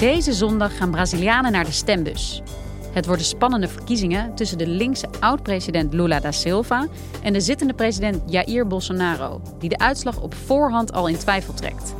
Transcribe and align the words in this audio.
Deze 0.00 0.32
zondag 0.32 0.76
gaan 0.76 0.90
Brazilianen 0.90 1.52
naar 1.52 1.64
de 1.64 1.72
stembus. 1.72 2.42
Het 2.92 3.06
worden 3.06 3.24
spannende 3.24 3.68
verkiezingen 3.68 4.34
tussen 4.34 4.58
de 4.58 4.66
linkse 4.66 5.08
oud-president 5.18 5.92
Lula 5.92 6.20
da 6.20 6.32
Silva 6.32 6.86
en 7.22 7.32
de 7.32 7.40
zittende 7.40 7.74
president 7.74 8.22
Jair 8.26 8.66
Bolsonaro, 8.66 9.40
die 9.58 9.68
de 9.68 9.78
uitslag 9.78 10.20
op 10.20 10.34
voorhand 10.34 10.92
al 10.92 11.08
in 11.08 11.18
twijfel 11.18 11.54
trekt. 11.54 11.94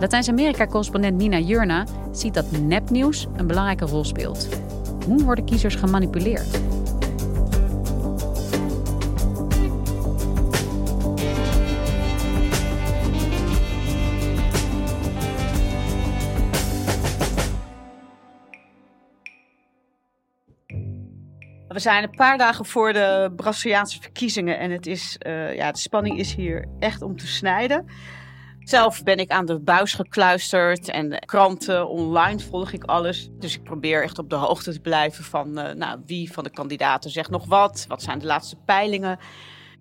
Latijns-Amerika-correspondent 0.00 1.16
Nina 1.16 1.38
Jurna 1.38 1.86
ziet 2.12 2.34
dat 2.34 2.50
nepnieuws 2.50 3.26
een 3.36 3.46
belangrijke 3.46 3.84
rol 3.84 4.04
speelt. 4.04 4.48
Hoe 5.06 5.24
worden 5.24 5.44
kiezers 5.44 5.74
gemanipuleerd? 5.74 6.58
We 21.80 21.86
zijn 21.86 22.02
een 22.02 22.16
paar 22.16 22.38
dagen 22.38 22.64
voor 22.64 22.92
de 22.92 23.32
Braziliaanse 23.36 24.00
verkiezingen 24.00 24.58
en 24.58 24.70
het 24.70 24.86
is, 24.86 25.16
eh, 25.18 25.54
ja, 25.54 25.72
de 25.72 25.78
spanning 25.78 26.18
is 26.18 26.34
hier 26.34 26.68
echt 26.78 27.02
om 27.02 27.16
te 27.16 27.26
snijden. 27.26 27.86
Zelf 28.58 29.02
ben 29.02 29.18
ik 29.18 29.30
aan 29.30 29.46
de 29.46 29.60
buis 29.60 29.94
gekluisterd 29.94 30.88
en 30.88 31.18
kranten 31.24 31.88
online 31.88 32.38
volg 32.38 32.72
ik 32.72 32.84
alles. 32.84 33.28
Dus 33.38 33.54
ik 33.54 33.62
probeer 33.62 34.02
echt 34.02 34.18
op 34.18 34.30
de 34.30 34.36
hoogte 34.36 34.72
te 34.72 34.80
blijven 34.80 35.24
van 35.24 35.58
eh, 35.58 35.74
nou, 35.74 36.00
wie 36.06 36.32
van 36.32 36.44
de 36.44 36.50
kandidaten 36.50 37.10
zegt 37.10 37.30
nog 37.30 37.46
wat. 37.46 37.84
Wat 37.88 38.02
zijn 38.02 38.18
de 38.18 38.26
laatste 38.26 38.56
peilingen? 38.56 39.18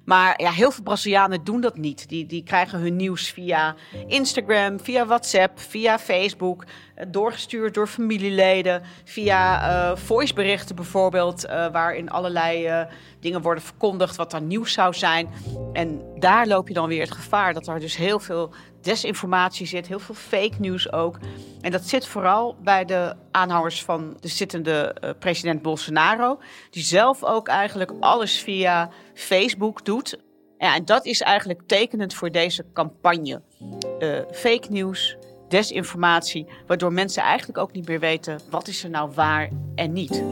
Maar 0.10 0.42
ja, 0.42 0.52
heel 0.52 0.72
veel 0.72 0.84
Brazilianen 0.84 1.44
doen 1.44 1.62
dat 1.62 1.78
niet. 1.78 2.10
Die, 2.10 2.26
die 2.26 2.44
krijgen 2.44 2.80
hun 2.80 2.96
nieuws 2.96 3.30
via 3.30 3.76
Instagram, 4.08 4.80
via 4.80 5.06
WhatsApp, 5.06 5.60
via 5.60 6.00
Facebook. 6.00 6.66
Eh, 7.00 7.06
Doorgestuurd 7.08 7.74
door 7.74 7.88
familieleden. 7.88 8.82
Via 9.04 9.70
eh, 9.70 9.98
voiceberichten 9.98 10.76
bijvoorbeeld. 10.76 11.46
eh, 11.46 11.72
waarin 11.72 12.10
allerlei 12.10 12.88
dingen 13.20 13.42
worden 13.42 13.64
verkondigd 13.64 14.16
wat 14.16 14.34
er 14.34 14.42
nieuws 14.42 14.74
zou 14.74 14.94
zijn. 14.94 15.30
En 15.74 16.02
daar 16.16 16.48
loop 16.48 16.68
je 16.68 16.74
dan 16.74 16.88
weer 16.88 17.02
het 17.02 17.12
gevaar 17.12 17.54
dat 17.54 17.68
er 17.68 17.80
dus 17.80 17.96
heel 17.98 18.20
veel 18.20 18.54
desinformatie 18.82 19.66
zit. 19.68 19.88
Heel 19.88 20.00
veel 20.00 20.16
fake 20.16 20.56
nieuws 20.58 20.92
ook. 20.92 21.18
En 21.62 21.72
dat 21.72 21.84
zit 21.84 22.08
vooral 22.08 22.56
bij 22.64 22.86
de 22.86 23.16
aanhangers 23.32 23.84
van 23.84 24.18
de 24.20 24.28
zittende 24.28 24.96
president 25.20 25.62
Bolsonaro. 25.62 26.40
Die 26.70 26.84
zelf 26.84 27.24
ook 27.24 27.48
eigenlijk 27.48 27.92
alles 28.00 28.40
via 28.40 28.90
Facebook 29.14 29.86
doet. 29.86 30.20
Ja, 30.58 30.76
en 30.76 30.86
dat 30.86 31.06
is 31.06 31.22
eigenlijk 31.22 31.62
tekenend 31.66 32.14
voor 32.14 32.32
deze 32.32 32.66
campagne. 32.74 33.42
Fake 34.32 34.68
nieuws, 34.70 35.18
desinformatie, 35.50 36.48
waardoor 36.68 36.94
mensen 36.94 37.24
eigenlijk 37.24 37.58
ook 37.58 37.72
niet 37.72 37.88
meer 37.88 38.00
weten 38.00 38.40
wat 38.50 38.68
is 38.68 38.84
er 38.84 38.90
nou 38.90 39.12
waar 39.14 39.50
en 39.76 39.94
niet. 39.94 40.24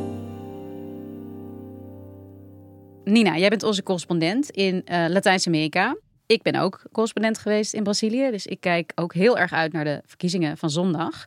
Nina, 3.04 3.38
jij 3.38 3.50
bent 3.50 3.64
onze 3.64 3.84
correspondent 3.84 4.50
in 4.50 4.86
eh, 4.86 5.06
Latijns-Amerika. 5.08 5.98
Ik 6.26 6.42
ben 6.42 6.56
ook 6.56 6.82
correspondent 6.92 7.38
geweest 7.38 7.74
in 7.74 7.84
Brazilië, 7.84 8.32
dus 8.32 8.46
ik 8.46 8.60
kijk 8.60 8.92
ook 8.96 9.14
heel 9.14 9.38
erg 9.38 9.54
uit 9.54 9.74
naar 9.74 9.84
de 9.84 10.02
verkiezingen 10.06 10.58
van 10.58 10.70
zondag. 10.70 11.26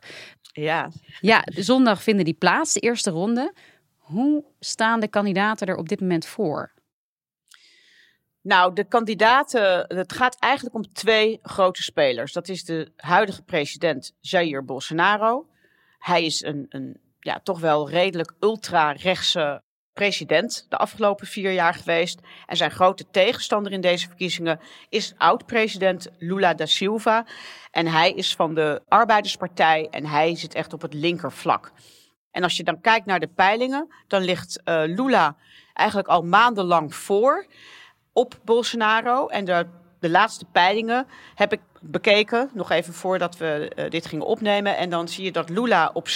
Ja, 0.53 0.89
Ja, 1.19 1.43
zondag 1.45 2.03
vinden 2.03 2.25
die 2.25 2.33
plaats, 2.33 2.73
de 2.73 2.79
eerste 2.79 3.11
ronde. 3.11 3.53
Hoe 3.97 4.43
staan 4.59 4.99
de 4.99 5.07
kandidaten 5.07 5.67
er 5.67 5.75
op 5.75 5.89
dit 5.89 5.99
moment 6.01 6.25
voor? 6.25 6.71
Nou, 8.43 8.73
de 8.73 8.83
kandidaten, 8.83 9.85
het 9.87 10.13
gaat 10.13 10.39
eigenlijk 10.39 10.75
om 10.75 10.93
twee 10.93 11.39
grote 11.43 11.83
spelers. 11.83 12.33
Dat 12.33 12.47
is 12.47 12.63
de 12.63 12.91
huidige 12.95 13.41
president 13.41 14.13
Jair 14.19 14.65
Bolsonaro. 14.65 15.47
Hij 15.97 16.25
is 16.25 16.43
een, 16.43 16.65
een 16.69 16.99
ja, 17.19 17.39
toch 17.43 17.59
wel 17.59 17.89
redelijk 17.89 18.33
ultra-rechtse 18.39 19.61
president 19.93 20.65
de 20.69 20.77
afgelopen 20.77 21.27
vier 21.27 21.51
jaar 21.51 21.73
geweest. 21.73 22.19
En 22.45 22.57
zijn 22.57 22.71
grote 22.71 23.05
tegenstander 23.11 23.71
in 23.71 23.81
deze 23.81 24.07
verkiezingen 24.07 24.59
is 24.89 25.13
oud-president 25.17 26.07
Lula 26.17 26.53
da 26.53 26.65
Silva. 26.65 27.25
En 27.71 27.87
hij 27.87 28.11
is 28.11 28.35
van 28.35 28.55
de 28.55 28.81
Arbeiderspartij 28.87 29.87
en 29.91 30.05
hij 30.05 30.35
zit 30.35 30.53
echt 30.53 30.73
op 30.73 30.81
het 30.81 30.93
linkervlak. 30.93 31.71
En 32.31 32.43
als 32.43 32.57
je 32.57 32.63
dan 32.63 32.81
kijkt 32.81 33.05
naar 33.05 33.19
de 33.19 33.27
peilingen, 33.27 33.93
dan 34.07 34.21
ligt 34.21 34.61
eh, 34.63 34.81
Lula 34.85 35.35
eigenlijk 35.73 36.07
al 36.07 36.21
maandenlang 36.21 36.95
voor 36.95 37.47
op 38.13 38.39
Bolsonaro. 38.43 39.27
En 39.27 39.45
de, 39.45 39.65
de 39.99 40.09
laatste 40.09 40.45
peilingen 40.45 41.07
heb 41.35 41.53
ik 41.53 41.59
bekeken, 41.81 42.49
nog 42.53 42.71
even 42.71 42.93
voordat 42.93 43.37
we 43.37 43.71
eh, 43.75 43.89
dit 43.89 44.05
gingen 44.05 44.25
opnemen. 44.25 44.77
En 44.77 44.89
dan 44.89 45.07
zie 45.07 45.23
je 45.23 45.31
dat 45.31 45.49
Lula 45.49 45.91
op 45.93 46.07
47% 46.07 46.11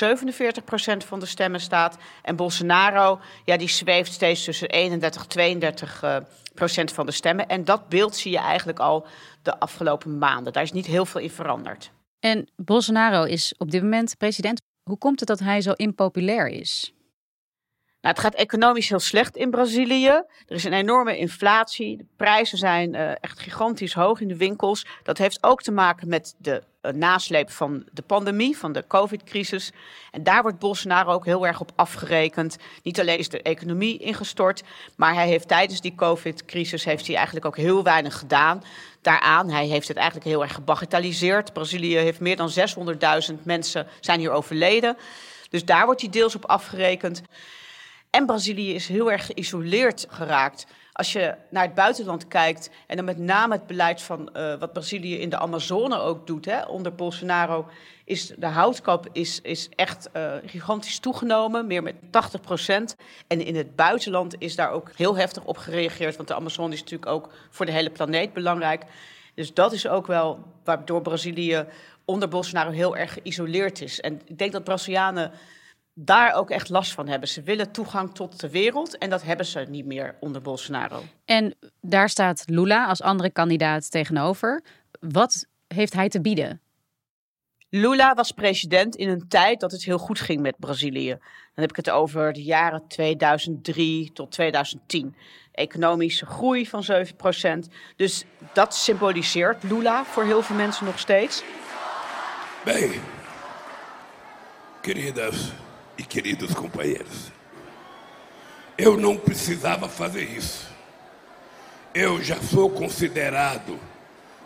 van 0.98 1.20
de 1.20 1.26
stemmen 1.26 1.60
staat. 1.60 1.98
En 2.22 2.36
Bolsonaro, 2.36 3.20
ja, 3.46 3.58
die 3.58 3.70
zweeft 3.70 4.14
steeds 4.14 4.44
tussen 4.44 4.70
31 4.70 5.26
32 5.26 6.04
eh, 6.04 6.18
procent 6.54 6.92
van 6.92 7.06
de 7.06 7.12
stemmen. 7.12 7.48
En 7.48 7.64
dat 7.64 7.90
beeld 7.90 8.16
zie 8.16 8.32
je 8.32 8.40
eigenlijk 8.40 8.80
al 8.80 9.08
de 9.42 9.60
afgelopen 9.60 10.18
maanden. 10.18 10.54
Daar 10.54 10.64
is 10.64 10.72
niet 10.72 10.86
heel 10.86 11.06
veel 11.06 11.22
in 11.22 11.30
veranderd. 11.30 11.92
En 12.20 12.48
Bolsonaro 12.56 13.24
is 13.24 13.54
op 13.58 13.72
dit 13.72 13.82
moment 13.82 14.18
president. 14.18 14.62
Hoe 14.84 14.98
komt 14.98 15.20
het 15.20 15.28
dat 15.28 15.40
hij 15.40 15.62
zo 15.62 15.72
impopulair 15.72 16.48
is? 16.48 16.94
Nou, 18.06 18.18
het 18.18 18.26
gaat 18.26 18.36
economisch 18.36 18.90
heel 18.90 19.00
slecht 19.00 19.36
in 19.36 19.50
Brazilië. 19.50 20.08
Er 20.08 20.56
is 20.56 20.64
een 20.64 20.74
enorme 20.74 21.18
inflatie. 21.18 21.98
De 21.98 22.06
prijzen 22.18 22.58
zijn 22.58 22.96
eh, 22.96 23.12
echt 23.22 23.40
gigantisch 23.40 23.94
hoog 23.94 24.22
in 24.22 24.28
de 24.28 24.38
winkels. 24.38 24.86
Dat 25.04 25.18
heeft 25.18 25.44
ook 25.44 25.62
te 25.62 25.72
maken 25.72 26.08
met 26.08 26.36
de 26.38 26.64
eh, 26.82 26.94
nasleep 26.94 27.52
van 27.52 27.86
de 27.92 28.02
pandemie, 28.02 28.58
van 28.58 28.72
de 28.72 28.88
COVID-crisis. 28.88 29.72
En 30.12 30.24
daar 30.24 30.42
wordt 30.42 30.60
Bolsonaro 30.60 31.12
ook 31.12 31.26
heel 31.26 31.48
erg 31.48 31.60
op 31.60 31.72
afgerekend. 31.76 32.58
Niet 32.84 33.00
alleen 33.00 33.18
is 33.18 33.30
de 33.30 33.42
economie 33.42 33.98
ingestort, 33.98 34.64
maar 34.96 35.14
hij 35.14 35.28
heeft 35.28 35.48
tijdens 35.48 35.82
die 35.82 35.96
COVID-crisis 35.96 36.84
heeft 36.84 37.08
hij 37.08 37.16
eigenlijk 37.16 37.46
ook 37.46 37.58
heel 37.58 37.84
weinig 37.84 38.20
gedaan 38.20 38.64
daaraan. 39.02 39.50
Hij 39.50 39.66
heeft 39.66 39.88
het 39.88 39.98
eigenlijk 39.98 40.28
heel 40.28 40.42
erg 40.42 40.54
gebagatelliseerd. 40.54 41.54
Brazilië 41.54 41.96
heeft 41.96 42.20
meer 42.20 42.36
dan 42.36 42.52
600.000 43.30 43.44
mensen 43.44 43.88
zijn 44.00 44.20
hier 44.20 44.32
overleden. 44.32 44.98
Dus 45.50 45.66
daar 45.66 45.86
wordt 45.86 46.02
hij 46.02 46.10
deels 46.10 46.36
op 46.36 46.46
afgerekend. 46.46 47.22
En 48.16 48.26
Brazilië 48.26 48.74
is 48.74 48.88
heel 48.88 49.12
erg 49.12 49.26
geïsoleerd 49.26 50.08
geraakt. 50.10 50.68
Als 50.92 51.14
je 51.14 51.36
naar 51.50 51.64
het 51.64 51.74
buitenland 51.74 52.28
kijkt, 52.28 52.70
en 52.88 52.96
dan 52.96 53.06
met 53.06 53.18
name 53.18 53.54
het 53.54 53.68
beleid 53.68 54.02
van 54.02 54.34
eh, 54.34 54.54
wat 54.60 54.74
Brazilië 54.74 55.20
in 55.20 55.30
de 55.30 55.38
Amazone 55.38 55.98
ook 55.98 56.28
doet, 56.28 56.46
hè, 56.46 56.62
onder 56.62 56.96
Bolsonaro, 56.96 57.68
is 58.06 58.34
de 58.38 58.46
houtkoop 58.46 59.08
is, 59.12 59.42
is 59.42 59.70
echt 59.70 60.10
eh, 60.12 60.34
gigantisch 60.46 61.00
toegenomen, 61.00 61.68
meer 61.68 61.84
met 61.84 61.96
80 62.12 62.42
procent. 62.42 62.96
En 63.28 63.46
in 63.46 63.56
het 63.56 63.76
buitenland 63.76 64.36
is 64.38 64.56
daar 64.56 64.72
ook 64.72 64.92
heel 64.96 65.16
heftig 65.16 65.44
op 65.44 65.58
gereageerd, 65.58 66.16
want 66.16 66.28
de 66.28 66.36
Amazone 66.36 66.74
is 66.74 66.80
natuurlijk 66.80 67.12
ook 67.12 67.30
voor 67.50 67.66
de 67.66 67.72
hele 67.72 67.90
planeet 67.90 68.34
belangrijk. 68.34 68.84
Dus 69.34 69.54
dat 69.54 69.74
is 69.74 69.88
ook 69.88 70.08
wel 70.08 70.40
waardoor 70.64 71.02
Brazilië 71.02 71.66
onder 72.06 72.28
Bolsonaro 72.28 72.72
heel 72.72 72.98
erg 72.98 73.14
geïsoleerd 73.14 73.82
is. 73.82 74.02
En 74.02 74.22
ik 74.26 74.38
denk 74.38 74.52
dat 74.52 74.64
Brazilianen 74.64 75.32
daar 75.98 76.34
ook 76.34 76.50
echt 76.50 76.70
last 76.70 76.94
van 76.94 77.08
hebben. 77.08 77.30
Ze 77.30 77.42
willen 77.42 77.72
toegang 77.72 78.14
tot 78.14 78.40
de 78.40 78.50
wereld 78.50 78.98
en 78.98 79.10
dat 79.10 79.24
hebben 79.24 79.46
ze 79.46 79.60
niet 79.60 79.86
meer 79.86 80.16
onder 80.20 80.42
Bolsonaro. 80.42 81.04
En 81.26 81.56
daar 81.82 82.10
staat 82.10 82.44
Lula 82.46 82.86
als 82.86 83.02
andere 83.02 83.30
kandidaat 83.30 83.92
tegenover. 83.92 84.64
Wat 85.00 85.46
heeft 85.68 85.94
hij 85.94 86.10
te 86.10 86.22
bieden? 86.22 86.60
Lula 87.70 88.14
was 88.14 88.32
president 88.32 88.96
in 88.96 89.10
een 89.10 89.28
tijd 89.28 89.60
dat 89.60 89.72
het 89.72 89.84
heel 89.84 89.98
goed 89.98 90.20
ging 90.20 90.42
met 90.42 90.60
Brazilië. 90.60 91.10
Dan 91.10 91.64
heb 91.64 91.70
ik 91.70 91.76
het 91.76 91.90
over 91.90 92.34
de 92.34 92.44
jaren 92.44 92.88
2003 92.88 94.12
tot 94.14 94.32
2010. 94.32 95.16
Economische 95.52 96.26
groei 96.26 96.68
van 96.68 96.84
7%. 97.66 97.72
Dus 97.96 98.26
dat 98.54 98.76
symboliseert 98.76 99.64
Lula 99.64 100.06
voor 100.06 100.24
heel 100.24 100.42
veel 100.42 100.56
mensen 100.56 100.86
nog 100.86 101.00
steeds. 101.00 101.44
Bem, 102.64 102.92
queridas 104.82 105.54
e 105.98 106.04
queridos 106.04 106.54
companheiros, 106.54 107.32
eu 108.78 108.98
não 108.98 109.18
precisava 109.18 109.88
fazer 109.88 110.24
isso. 110.24 110.68
Eu 111.94 112.22
já 112.22 112.42
sou 112.42 112.70
considerado 112.70 113.80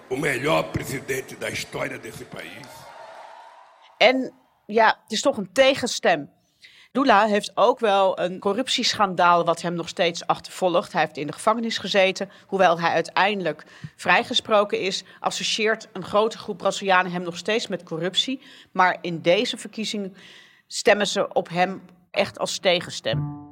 o 0.09 0.15
melhor 0.15 0.71
presidente 0.71 1.35
da 1.35 1.49
história 1.49 1.97
desse 1.97 2.25
país. 2.25 2.67
En 3.97 4.33
ja, 4.65 4.87
het 5.03 5.11
is 5.11 5.21
toch 5.21 5.37
een 5.37 5.51
tegenstem. 5.51 6.29
Lula 6.91 7.25
heeft 7.25 7.51
ook 7.55 7.79
wel 7.79 8.19
een 8.19 8.39
corruptieschandaal 8.39 9.45
wat 9.45 9.61
hem 9.61 9.73
nog 9.73 9.89
steeds 9.89 10.27
achtervolgt. 10.27 10.91
Hij 10.91 11.01
heeft 11.01 11.17
in 11.17 11.27
de 11.27 11.33
gevangenis 11.33 11.77
gezeten. 11.77 12.29
Hoewel 12.47 12.79
hij 12.79 12.91
uiteindelijk 12.91 13.63
vrijgesproken 13.95 14.79
is, 14.79 15.03
associeert 15.19 15.87
een 15.93 16.03
grote 16.03 16.37
groep 16.37 16.57
Brazilianen 16.57 17.11
hem 17.11 17.21
nog 17.21 17.37
steeds 17.37 17.67
met 17.67 17.83
corruptie. 17.83 18.41
Maar 18.71 18.97
in 19.01 19.21
deze 19.21 19.57
verkiezing 19.57 20.13
stemmen 20.71 21.07
ze 21.07 21.33
op 21.33 21.49
hem 21.49 21.81
echt 22.11 22.39
als 22.39 22.59
tegenstem. 22.59 23.47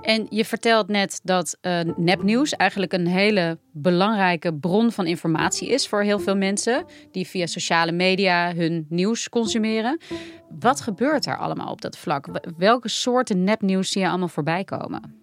En 0.00 0.26
je 0.28 0.44
vertelt 0.44 0.88
net 0.88 1.20
dat 1.22 1.58
uh, 1.62 1.80
nepnieuws 1.96 2.52
eigenlijk 2.52 2.92
een 2.92 3.06
hele 3.06 3.58
belangrijke 3.72 4.54
bron 4.54 4.92
van 4.92 5.06
informatie 5.06 5.68
is 5.68 5.88
voor 5.88 6.02
heel 6.02 6.18
veel 6.18 6.36
mensen 6.36 6.84
die 7.10 7.26
via 7.26 7.46
sociale 7.46 7.92
media 7.92 8.54
hun 8.54 8.86
nieuws 8.88 9.28
consumeren. 9.28 10.00
Wat 10.60 10.80
gebeurt 10.80 11.26
er 11.26 11.38
allemaal 11.38 11.70
op 11.70 11.80
dat 11.80 11.98
vlak? 11.98 12.26
Welke 12.56 12.88
soorten 12.88 13.44
nepnieuws 13.44 13.90
zie 13.90 14.02
je 14.02 14.08
allemaal 14.08 14.28
voorbij 14.28 14.64
komen? 14.64 15.18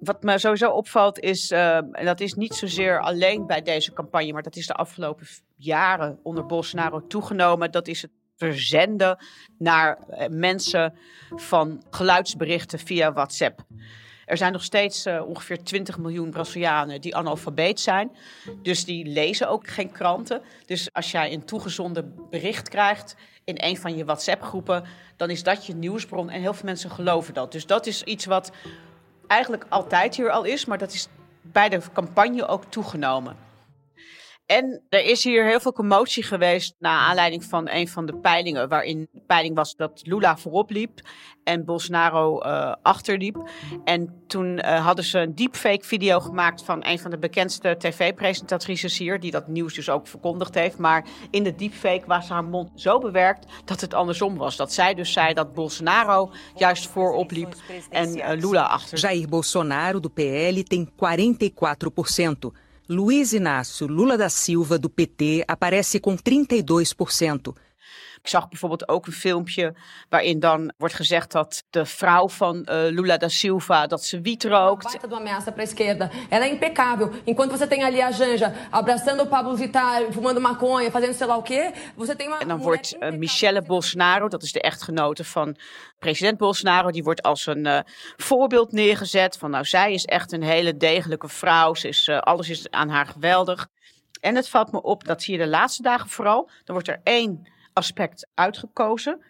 Wat 0.00 0.22
me 0.22 0.38
sowieso 0.38 0.70
opvalt 0.70 1.18
is, 1.18 1.52
uh, 1.52 1.76
en 1.76 2.04
dat 2.04 2.20
is 2.20 2.34
niet 2.34 2.54
zozeer 2.54 3.00
alleen 3.00 3.46
bij 3.46 3.62
deze 3.62 3.92
campagne, 3.92 4.32
maar 4.32 4.42
dat 4.42 4.56
is 4.56 4.66
de 4.66 4.74
afgelopen 4.74 5.26
jaren 5.54 6.18
onder 6.22 6.46
Bolsonaro 6.46 7.06
toegenomen. 7.06 7.70
Dat 7.70 7.88
is 7.88 8.02
het 8.02 8.10
verzenden 8.36 9.18
naar 9.58 9.98
eh, 9.98 10.28
mensen 10.28 10.98
van 11.36 11.82
geluidsberichten 11.90 12.78
via 12.78 13.12
WhatsApp. 13.12 13.64
Er 14.24 14.36
zijn 14.36 14.52
nog 14.52 14.62
steeds 14.62 15.06
uh, 15.06 15.22
ongeveer 15.26 15.64
20 15.64 15.98
miljoen 15.98 16.30
Brazilianen 16.30 17.00
die 17.00 17.16
analfabeet 17.16 17.80
zijn. 17.80 18.16
Dus 18.62 18.84
die 18.84 19.06
lezen 19.06 19.48
ook 19.48 19.68
geen 19.68 19.92
kranten. 19.92 20.42
Dus 20.64 20.92
als 20.92 21.10
jij 21.10 21.32
een 21.32 21.44
toegezonden 21.44 22.14
bericht 22.30 22.68
krijgt 22.68 23.16
in 23.44 23.54
een 23.58 23.76
van 23.76 23.96
je 23.96 24.04
WhatsApp-groepen, 24.04 24.84
dan 25.16 25.30
is 25.30 25.42
dat 25.42 25.66
je 25.66 25.74
nieuwsbron 25.74 26.30
en 26.30 26.40
heel 26.40 26.54
veel 26.54 26.64
mensen 26.64 26.90
geloven 26.90 27.34
dat. 27.34 27.52
Dus 27.52 27.66
dat 27.66 27.86
is 27.86 28.02
iets 28.02 28.24
wat 28.24 28.52
eigenlijk 29.26 29.66
altijd 29.68 30.16
hier 30.16 30.30
al 30.30 30.44
is, 30.44 30.64
maar 30.64 30.78
dat 30.78 30.92
is 30.92 31.08
bij 31.42 31.68
de 31.68 31.80
campagne 31.92 32.46
ook 32.46 32.64
toegenomen. 32.64 33.45
En 34.46 34.82
er 34.88 35.04
is 35.04 35.24
hier 35.24 35.44
heel 35.44 35.60
veel 35.60 35.72
commotie 35.72 36.22
geweest 36.22 36.74
naar 36.78 36.98
aanleiding 36.98 37.44
van 37.44 37.68
een 37.68 37.88
van 37.88 38.06
de 38.06 38.16
peilingen. 38.16 38.68
Waarin 38.68 39.08
de 39.12 39.20
peiling 39.26 39.54
was 39.54 39.76
dat 39.76 40.00
Lula 40.04 40.36
voorop 40.36 40.70
liep 40.70 41.00
en 41.44 41.64
Bolsonaro 41.64 42.42
uh, 42.42 42.74
achterliep. 42.82 43.50
En 43.84 44.22
toen 44.26 44.58
uh, 44.58 44.84
hadden 44.84 45.04
ze 45.04 45.18
een 45.18 45.34
deepfake 45.34 45.84
video 45.84 46.20
gemaakt 46.20 46.62
van 46.62 46.84
een 46.86 46.98
van 46.98 47.10
de 47.10 47.18
bekendste 47.18 47.76
tv-presentatrices 47.78 48.98
hier. 48.98 49.20
Die 49.20 49.30
dat 49.30 49.48
nieuws 49.48 49.74
dus 49.74 49.90
ook 49.90 50.06
verkondigd 50.06 50.54
heeft. 50.54 50.78
Maar 50.78 51.04
in 51.30 51.42
de 51.42 51.54
deepfake 51.54 52.06
was 52.06 52.28
haar 52.28 52.44
mond 52.44 52.70
zo 52.74 52.98
bewerkt 52.98 53.46
dat 53.64 53.80
het 53.80 53.94
andersom 53.94 54.36
was. 54.36 54.56
Dat 54.56 54.72
zij 54.72 54.94
dus 54.94 55.12
zei 55.12 55.34
dat 55.34 55.54
Bolsonaro 55.54 56.32
juist 56.54 56.86
voorop 56.86 57.30
liep 57.30 57.54
en 57.90 58.16
uh, 58.16 58.28
Lula 58.34 58.62
achter. 58.62 58.98
Jair 58.98 59.28
Bolsonaro 59.28 60.00
do 60.00 60.08
PL 60.08 60.62
tem 60.62 60.90
44 60.96 62.64
Luiz 62.88 63.32
Inácio 63.32 63.88
Lula 63.88 64.16
da 64.16 64.28
Silva, 64.28 64.78
do 64.78 64.88
PT, 64.88 65.44
aparece 65.48 65.98
com 65.98 66.16
32%. 66.16 67.52
Ik 68.26 68.32
zag 68.32 68.48
bijvoorbeeld 68.48 68.88
ook 68.88 69.06
een 69.06 69.12
filmpje 69.12 69.74
waarin 70.08 70.40
dan 70.40 70.72
wordt 70.78 70.94
gezegd 70.94 71.32
dat 71.32 71.64
de 71.70 71.84
vrouw 71.84 72.28
van 72.28 72.56
uh, 72.56 72.64
Lula 72.66 73.16
da 73.16 73.28
Silva 73.28 73.86
dat 73.86 74.04
ze 74.04 74.20
wiet 74.20 74.44
rookt. 74.44 75.04
Uma 75.04 75.16
ameaça 75.16 75.52
para 75.52 75.60
a 75.60 75.64
esquerda. 75.64 76.10
Ela 76.28 76.44
é 76.44 76.48
impecável. 76.48 77.10
Enquanto 77.24 77.50
você 77.50 77.66
tem 77.66 77.84
ali 77.84 78.02
a 78.02 78.10
Janja 78.10 78.52
abraçando 78.70 79.22
o 79.22 79.26
Pablo 79.26 79.56
Vittar, 79.56 80.02
fumando 80.10 80.40
maconha, 80.40 80.90
fazendo 80.90 81.14
sei 81.14 81.26
lá 81.26 81.36
o 81.36 81.42
quê, 81.42 81.72
você 81.96 82.16
tem 82.16 82.26
uma 82.26 82.40
En 82.40 82.48
dan 82.48 82.58
wordt 82.58 82.96
uh, 83.00 83.10
Michelle 83.10 83.62
Bolsonaro, 83.62 84.28
dat 84.28 84.42
is 84.42 84.52
de 84.52 84.60
echtgenote 84.60 85.24
van 85.24 85.56
president 85.98 86.38
Bolsonaro, 86.38 86.90
die 86.90 87.02
wordt 87.02 87.22
als 87.22 87.46
een 87.46 87.66
uh, 87.66 87.78
voorbeeld 88.16 88.72
neergezet 88.72 89.36
van 89.38 89.50
nou 89.50 89.64
zij 89.64 89.92
is 89.92 90.04
echt 90.04 90.32
een 90.32 90.42
hele 90.42 90.76
degelijke 90.76 91.28
vrouw, 91.28 91.74
ze 91.74 91.88
is, 91.88 92.08
alles 92.08 92.48
is 92.48 92.70
aan 92.70 92.88
haar 92.88 93.06
geweldig. 93.06 93.68
En 94.20 94.34
het 94.34 94.48
valt 94.48 94.72
me 94.72 94.82
op, 94.82 95.04
dat 95.04 95.22
zie 95.22 95.38
je 95.38 95.44
de 95.44 95.48
laatste 95.48 95.82
dagen 95.82 96.08
vooral. 96.08 96.50
Dan 96.64 96.74
wordt 96.74 96.88
er 96.88 97.00
één 97.02 97.54
aspect 97.76 98.28
uitgekozen. 98.34 99.20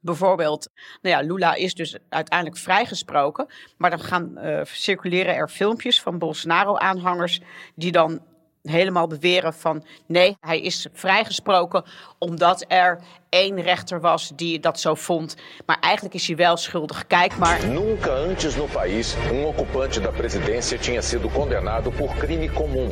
Bijvoorbeeld, 0.00 0.70
nou 1.02 1.16
ja, 1.16 1.28
Lula 1.28 1.54
is 1.54 1.74
dus 1.74 1.98
uiteindelijk 2.08 2.58
vrijgesproken. 2.58 3.46
Maar 3.76 3.90
dan 3.90 4.00
gaan 4.00 4.32
uh, 4.38 4.60
circuleren 4.64 5.34
er 5.34 5.48
filmpjes 5.48 6.02
van 6.02 6.18
Bolsonaro-aanhangers 6.18 7.40
die 7.74 7.92
dan 7.92 8.20
helemaal 8.68 9.06
beweren 9.06 9.54
van 9.54 9.84
nee, 10.06 10.36
hij 10.40 10.60
is 10.60 10.86
vrijgesproken 10.92 11.84
omdat 12.18 12.64
er 12.68 13.00
één 13.28 13.60
rechter 13.60 14.00
was 14.00 14.32
die 14.34 14.60
dat 14.60 14.80
zo 14.80 14.94
vond. 14.94 15.36
Maar 15.66 15.78
eigenlijk 15.80 16.14
is 16.14 16.26
hij 16.26 16.36
wel 16.36 16.56
schuldig. 16.56 17.06
Kijk 17.06 17.36
maar. 17.36 17.66
Nunca 17.66 18.10
antes 18.10 18.56
no 18.56 18.64
país 18.72 19.14
um 19.30 19.44
ocupante 19.44 20.00
da 20.00 20.10
presidência 20.10 20.78
tinha 20.78 21.00
sido 21.00 21.28
condenado 21.28 21.90
por 21.90 22.14
crime 22.18 22.52
comum. 22.52 22.90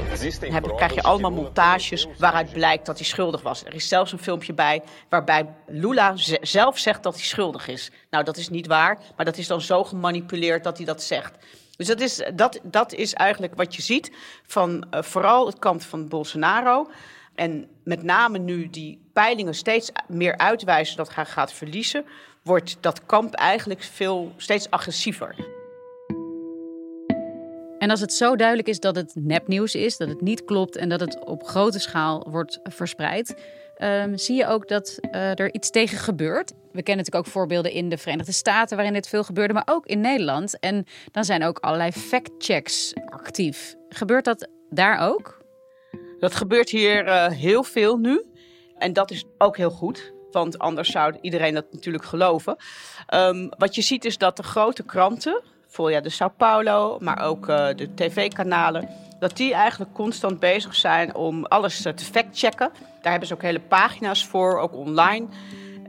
Dan 0.51 0.77
krijg 0.77 0.95
je 0.95 1.03
allemaal 1.03 1.31
montages 1.31 2.07
waaruit 2.19 2.53
blijkt 2.53 2.87
dat 2.87 2.99
hij 2.99 3.07
schuldig 3.07 3.43
was. 3.43 3.65
Er 3.65 3.75
is 3.75 3.89
zelfs 3.89 4.13
een 4.13 4.19
filmpje 4.19 4.53
bij 4.53 4.83
waarbij 5.09 5.47
Lula 5.67 6.13
zelf 6.41 6.79
zegt 6.79 7.03
dat 7.03 7.15
hij 7.15 7.25
schuldig 7.25 7.69
is. 7.69 7.91
Nou, 8.11 8.25
dat 8.25 8.37
is 8.37 8.49
niet 8.49 8.67
waar, 8.67 8.99
maar 9.17 9.25
dat 9.25 9.37
is 9.37 9.47
dan 9.47 9.61
zo 9.61 9.85
gemanipuleerd 9.85 10.65
dat 10.65 10.77
hij 10.77 10.87
dat 10.87 11.03
zegt. 11.03 11.33
Dus 11.77 11.87
dat 11.87 12.01
is, 12.01 12.23
dat, 12.35 12.61
dat 12.63 12.93
is 12.93 13.15
eigenlijk 13.15 13.55
wat 13.55 13.75
je 13.75 13.83
ziet 13.83 14.13
van 14.47 14.87
uh, 14.91 15.03
vooral 15.03 15.47
het 15.47 15.59
kant 15.59 15.85
van 15.85 16.09
Bolsonaro. 16.09 16.91
En 17.35 17.69
met 17.85 18.03
name 18.03 18.39
nu 18.39 18.71
die 18.71 19.09
peilingen 19.13 19.55
steeds 19.55 19.91
meer 20.09 20.37
uitwijzen 20.37 20.97
dat 20.97 21.15
hij 21.15 21.25
gaat 21.25 21.53
verliezen, 21.53 22.05
wordt 22.43 22.77
dat 22.81 23.07
kamp 23.07 23.35
eigenlijk 23.35 23.83
veel 23.83 24.33
steeds 24.37 24.71
agressiever. 24.71 25.35
En 27.79 27.91
als 27.91 28.01
het 28.01 28.13
zo 28.13 28.37
duidelijk 28.37 28.69
is 28.69 28.81
dat 28.81 28.97
het 28.97 29.13
nepnieuws 29.15 29.75
is, 29.75 29.97
dat 29.97 30.09
het 30.09 30.21
niet 30.21 30.45
klopt 30.45 30.77
en 30.77 30.89
dat 30.89 31.01
het 31.01 31.25
op 31.25 31.43
grote 31.47 31.79
schaal 31.79 32.27
wordt 32.31 32.61
verspreid, 32.63 33.35
um, 33.79 34.19
zie 34.19 34.37
je 34.37 34.47
ook 34.47 34.69
dat 34.69 34.99
uh, 35.01 35.39
er 35.39 35.55
iets 35.55 35.71
tegen 35.71 35.99
gebeurt. 35.99 36.51
We 36.51 36.83
kennen 36.83 37.05
natuurlijk 37.05 37.27
ook 37.27 37.33
voorbeelden 37.33 37.73
in 37.73 37.89
de 37.89 37.99
Verenigde 37.99 38.33
Staten 38.33 38.77
waarin 38.77 38.95
dit 38.95 39.09
veel 39.09 39.25
gebeurde, 39.25 39.55
maar 39.55 39.67
ook 39.67 39.87
in 39.87 40.01
Nederland. 40.01 40.59
En 40.59 40.87
dan 41.11 41.25
zijn 41.25 41.45
ook 41.45 41.59
allerlei 41.59 41.93
fact-checks 41.93 42.93
actief. 43.07 43.75
Gebeurt 43.89 44.25
dat 44.25 44.49
daar 44.71 44.99
ook? 44.99 45.43
Dat 46.19 46.35
gebeurt 46.35 46.71
hier 46.71 47.07
uh, 47.07 47.27
heel 47.27 47.63
veel 47.63 47.97
nu. 47.97 48.25
En 48.79 48.93
dat 48.93 49.11
is 49.11 49.25
ook 49.39 49.57
heel 49.57 49.71
goed. 49.71 50.13
Want 50.31 50.59
anders 50.59 50.91
zou 50.91 51.19
iedereen 51.21 51.55
dat 51.55 51.73
natuurlijk 51.73 52.05
geloven. 52.05 52.57
Um, 53.15 53.49
wat 53.59 53.75
je 53.75 53.83
ziet 53.83 54.05
is 54.05 54.19
dat 54.19 54.37
de 54.37 54.43
grote 54.43 54.83
kranten, 54.83 55.43
voor 55.67 55.91
ja, 55.91 56.01
de 56.01 56.09
Sao 56.09 56.29
Paulo, 56.37 56.99
maar 57.01 57.23
ook 57.23 57.49
uh, 57.49 57.69
de 57.77 57.95
tv-kanalen, 57.95 58.89
dat 59.19 59.37
die 59.37 59.55
eigenlijk 59.55 59.93
constant 59.93 60.41
bezig 60.41 60.75
zijn 60.75 61.15
om 61.15 61.45
alles 61.45 61.83
te 61.83 62.05
factchecken. 62.13 62.71
Daar 63.03 63.11
hebben 63.11 63.29
ze 63.29 63.35
ook 63.35 63.43
hele 63.43 63.61
pagina's 63.61 64.27
voor, 64.27 64.59
ook 64.59 64.75
online. 64.75 65.27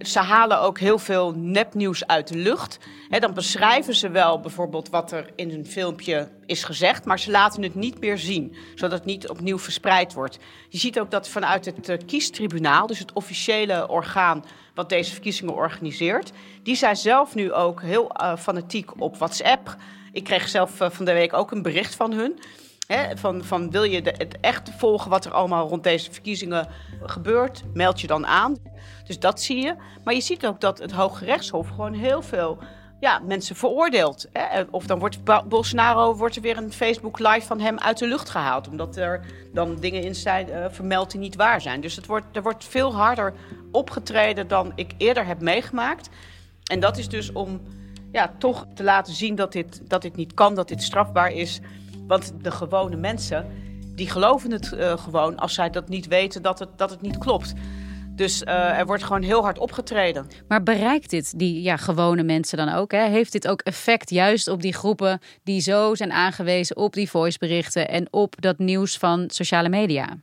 Ze 0.01 0.19
halen 0.19 0.59
ook 0.59 0.79
heel 0.79 0.99
veel 0.99 1.33
nepnieuws 1.35 2.07
uit 2.07 2.27
de 2.27 2.37
lucht. 2.37 2.79
He, 3.09 3.19
dan 3.19 3.33
beschrijven 3.33 3.95
ze 3.95 4.09
wel 4.09 4.39
bijvoorbeeld 4.39 4.89
wat 4.89 5.11
er 5.11 5.29
in 5.35 5.51
een 5.51 5.65
filmpje 5.65 6.29
is 6.45 6.63
gezegd, 6.63 7.05
maar 7.05 7.19
ze 7.19 7.31
laten 7.31 7.63
het 7.63 7.75
niet 7.75 7.99
meer 7.99 8.17
zien, 8.17 8.55
zodat 8.75 8.97
het 8.97 9.05
niet 9.05 9.29
opnieuw 9.29 9.59
verspreid 9.59 10.13
wordt. 10.13 10.37
Je 10.69 10.77
ziet 10.77 10.99
ook 10.99 11.11
dat 11.11 11.29
vanuit 11.29 11.65
het 11.65 11.89
uh, 11.89 11.97
kiestribunaal, 12.05 12.87
dus 12.87 12.99
het 12.99 13.13
officiële 13.13 13.89
orgaan 13.89 14.45
wat 14.73 14.89
deze 14.89 15.11
verkiezingen 15.11 15.53
organiseert, 15.53 16.31
die 16.63 16.75
zijn 16.75 16.95
zelf 16.95 17.35
nu 17.35 17.53
ook 17.53 17.81
heel 17.81 18.11
uh, 18.21 18.37
fanatiek 18.37 19.01
op 19.01 19.17
WhatsApp. 19.17 19.75
Ik 20.11 20.23
kreeg 20.23 20.47
zelf 20.47 20.81
uh, 20.81 20.89
van 20.89 21.05
de 21.05 21.13
week 21.13 21.33
ook 21.33 21.51
een 21.51 21.61
bericht 21.61 21.95
van 21.95 22.11
hun. 22.11 22.39
Van, 23.15 23.43
van 23.43 23.71
wil 23.71 23.83
je 23.83 24.01
het 24.01 24.39
echt 24.41 24.69
volgen 24.77 25.09
wat 25.09 25.25
er 25.25 25.31
allemaal 25.31 25.67
rond 25.67 25.83
deze 25.83 26.11
verkiezingen 26.11 26.67
gebeurt, 27.03 27.63
meld 27.73 28.01
je 28.01 28.07
dan 28.07 28.25
aan. 28.25 28.57
Dus 29.03 29.19
dat 29.19 29.41
zie 29.41 29.57
je. 29.57 29.75
Maar 30.03 30.13
je 30.13 30.21
ziet 30.21 30.45
ook 30.45 30.61
dat 30.61 30.79
het 30.79 30.91
Hoge 30.91 31.25
Rechtshof 31.25 31.67
gewoon 31.67 31.93
heel 31.93 32.21
veel 32.21 32.57
ja, 32.99 33.19
mensen 33.19 33.55
veroordeelt. 33.55 34.27
Hè? 34.33 34.61
Of 34.71 34.85
dan 34.85 34.99
wordt 34.99 35.47
Bolsonaro 35.49 36.15
wordt 36.15 36.35
er 36.35 36.41
weer 36.41 36.57
een 36.57 36.73
Facebook 36.73 37.19
live 37.19 37.41
van 37.41 37.59
hem 37.59 37.79
uit 37.79 37.97
de 37.97 38.07
lucht 38.07 38.29
gehaald. 38.29 38.67
Omdat 38.67 38.95
er 38.95 39.25
dan 39.53 39.75
dingen 39.75 40.01
in 40.01 40.15
zijn 40.15 40.49
uh, 40.49 40.65
vermeld 40.69 41.11
die 41.11 41.19
niet 41.19 41.35
waar 41.35 41.61
zijn. 41.61 41.81
Dus 41.81 41.95
het 41.95 42.05
wordt, 42.05 42.25
er 42.35 42.41
wordt 42.41 42.65
veel 42.65 42.95
harder 42.95 43.33
opgetreden 43.71 44.47
dan 44.47 44.71
ik 44.75 44.91
eerder 44.97 45.25
heb 45.25 45.41
meegemaakt. 45.41 46.09
En 46.63 46.79
dat 46.79 46.97
is 46.97 47.09
dus 47.09 47.31
om 47.31 47.61
ja, 48.11 48.33
toch 48.37 48.65
te 48.73 48.83
laten 48.83 49.13
zien 49.13 49.35
dat 49.35 49.51
dit, 49.51 49.81
dat 49.89 50.01
dit 50.01 50.15
niet 50.15 50.33
kan, 50.33 50.55
dat 50.55 50.67
dit 50.67 50.83
strafbaar 50.83 51.31
is. 51.31 51.59
Want 52.07 52.33
de 52.41 52.51
gewone 52.51 52.95
mensen, 52.95 53.47
die 53.95 54.09
geloven 54.09 54.51
het 54.51 54.71
uh, 54.71 54.97
gewoon 54.97 55.37
als 55.37 55.53
zij 55.53 55.69
dat 55.69 55.89
niet 55.89 56.07
weten 56.07 56.41
dat 56.41 56.59
het, 56.59 56.69
dat 56.77 56.89
het 56.89 57.01
niet 57.01 57.17
klopt. 57.17 57.53
Dus 58.15 58.41
uh, 58.41 58.79
er 58.79 58.85
wordt 58.85 59.03
gewoon 59.03 59.21
heel 59.21 59.41
hard 59.41 59.59
opgetreden. 59.59 60.27
Maar 60.47 60.63
bereikt 60.63 61.09
dit 61.09 61.39
die 61.39 61.61
ja, 61.61 61.77
gewone 61.77 62.23
mensen 62.23 62.57
dan 62.57 62.69
ook? 62.69 62.91
Hè? 62.91 63.07
Heeft 63.07 63.31
dit 63.31 63.47
ook 63.47 63.61
effect 63.61 64.09
juist 64.09 64.47
op 64.47 64.61
die 64.61 64.73
groepen 64.73 65.19
die 65.43 65.59
zo 65.59 65.95
zijn 65.95 66.11
aangewezen 66.11 66.77
op 66.77 66.93
die 66.93 67.09
voiceberichten 67.09 67.89
en 67.89 68.07
op 68.11 68.41
dat 68.41 68.57
nieuws 68.57 68.97
van 68.97 69.23
sociale 69.27 69.69
media? 69.69 70.17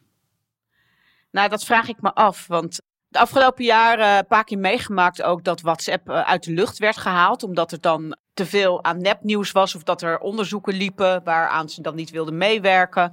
Nou, 1.30 1.48
dat 1.48 1.64
vraag 1.64 1.88
ik 1.88 2.00
me 2.00 2.14
af. 2.14 2.46
Want 2.46 2.80
de 3.12 3.19
afgelopen 3.19 3.64
jaren 3.64 4.16
een 4.16 4.26
paar 4.26 4.45
keer 4.45 4.59
meegemaakt 4.59 5.23
ook 5.23 5.45
dat 5.45 5.61
WhatsApp 5.61 6.09
eh, 6.09 6.21
uit 6.21 6.45
de 6.45 6.52
lucht 6.52 6.78
werd 6.78 6.97
gehaald. 6.97 7.42
Omdat 7.42 7.73
er 7.73 7.81
dan 7.81 8.16
te 8.35 8.47
veel 8.47 8.85
aan 8.85 9.00
nepnieuws 9.00 9.52
was 9.52 9.75
of 9.75 9.83
dat 9.83 10.02
er 10.02 10.19
onderzoeken 10.19 10.75
liepen 10.75 11.25
waaraan 11.25 11.69
ze 11.69 11.83
dan 11.83 11.95
niet 11.95 12.11
wilden 12.11 12.37
meewerken. 12.37 13.12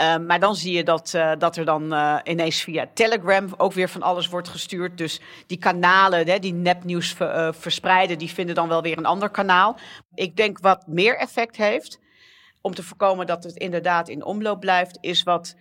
Uh, 0.00 0.16
maar 0.16 0.40
dan 0.40 0.54
zie 0.54 0.72
je 0.72 0.84
dat, 0.84 1.12
uh, 1.16 1.32
dat 1.38 1.56
er 1.56 1.64
dan 1.64 1.92
uh, 1.92 2.18
ineens 2.24 2.62
via 2.62 2.86
Telegram 2.94 3.54
ook 3.56 3.72
weer 3.72 3.88
van 3.88 4.02
alles 4.02 4.28
wordt 4.28 4.48
gestuurd. 4.48 4.98
Dus 4.98 5.20
die 5.46 5.58
kanalen 5.58 6.26
hè, 6.26 6.38
die 6.38 6.52
nepnieuws 6.52 7.12
ver, 7.12 7.54
verspreiden, 7.54 8.18
die 8.18 8.30
vinden 8.30 8.54
dan 8.54 8.68
wel 8.68 8.82
weer 8.82 8.98
een 8.98 9.06
ander 9.06 9.30
kanaal. 9.30 9.76
Ik 10.14 10.36
denk 10.36 10.58
wat 10.58 10.86
meer 10.86 11.18
effect 11.18 11.56
heeft, 11.56 11.98
om 12.60 12.74
te 12.74 12.82
voorkomen 12.82 13.26
dat 13.26 13.44
het 13.44 13.56
inderdaad 13.56 14.08
in 14.08 14.24
omloop 14.24 14.60
blijft, 14.60 14.98
is 15.00 15.22
wat 15.22 15.56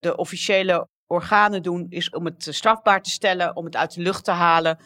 de 0.00 0.16
officiële 0.16 0.88
organen 1.14 1.62
doen, 1.62 1.86
is 1.88 2.10
om 2.10 2.24
het 2.24 2.46
strafbaar 2.50 3.02
te 3.02 3.10
stellen, 3.10 3.56
om 3.56 3.64
het 3.64 3.76
uit 3.76 3.94
de 3.94 4.02
lucht 4.02 4.24
te 4.24 4.30
halen 4.30 4.78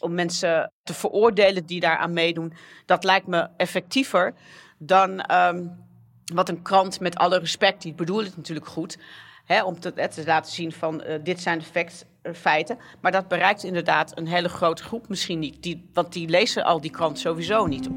om 0.00 0.14
mensen 0.14 0.72
te 0.82 0.94
veroordelen 0.94 1.66
die 1.66 1.80
daaraan 1.80 2.12
meedoen, 2.12 2.52
dat 2.86 3.04
lijkt 3.04 3.26
me 3.26 3.48
effectiever 3.56 4.34
dan 4.78 5.32
um, 5.32 5.84
wat 6.34 6.48
een 6.48 6.62
krant 6.62 7.00
met 7.00 7.16
alle 7.16 7.38
respect, 7.38 7.82
die 7.82 7.94
bedoelt 7.94 8.26
het 8.26 8.36
natuurlijk 8.36 8.66
goed, 8.66 8.98
hè, 9.44 9.62
om 9.62 9.80
te, 9.80 9.92
te, 9.92 10.22
laten 10.26 10.52
zien 10.52 10.72
van 10.72 11.02
uh, 11.06 11.14
dit 11.22 11.40
zijn 11.40 11.58
de 11.58 11.64
facts, 11.64 12.04
uh, 12.22 12.32
feiten. 12.34 12.78
Maar 13.00 13.12
dat 13.12 13.28
bereikt 13.28 13.62
inderdaad 13.62 14.18
een 14.18 14.26
hele 14.26 14.48
grote 14.48 14.82
groep 14.82 15.08
misschien 15.08 15.38
niet, 15.38 15.62
die, 15.62 15.90
want 15.92 16.12
die 16.12 16.28
lezen 16.28 16.64
al 16.64 16.80
die 16.80 16.90
krant 16.90 17.18
sowieso 17.18 17.66
niet. 17.66 17.88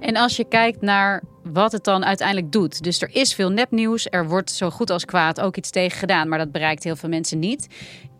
En 0.00 0.16
als 0.16 0.36
je 0.36 0.44
kijkt 0.44 0.80
naar 0.80 1.22
wat 1.52 1.72
het 1.72 1.84
dan 1.84 2.04
uiteindelijk 2.04 2.52
doet. 2.52 2.82
Dus 2.82 3.02
er 3.02 3.14
is 3.14 3.34
veel 3.34 3.50
nepnieuws. 3.50 4.06
Er 4.10 4.28
wordt 4.28 4.50
zo 4.50 4.70
goed 4.70 4.90
als 4.90 5.04
kwaad 5.04 5.40
ook 5.40 5.56
iets 5.56 5.70
tegen 5.70 5.98
gedaan. 5.98 6.28
Maar 6.28 6.38
dat 6.38 6.52
bereikt 6.52 6.84
heel 6.84 6.96
veel 6.96 7.08
mensen 7.08 7.38
niet. 7.38 7.66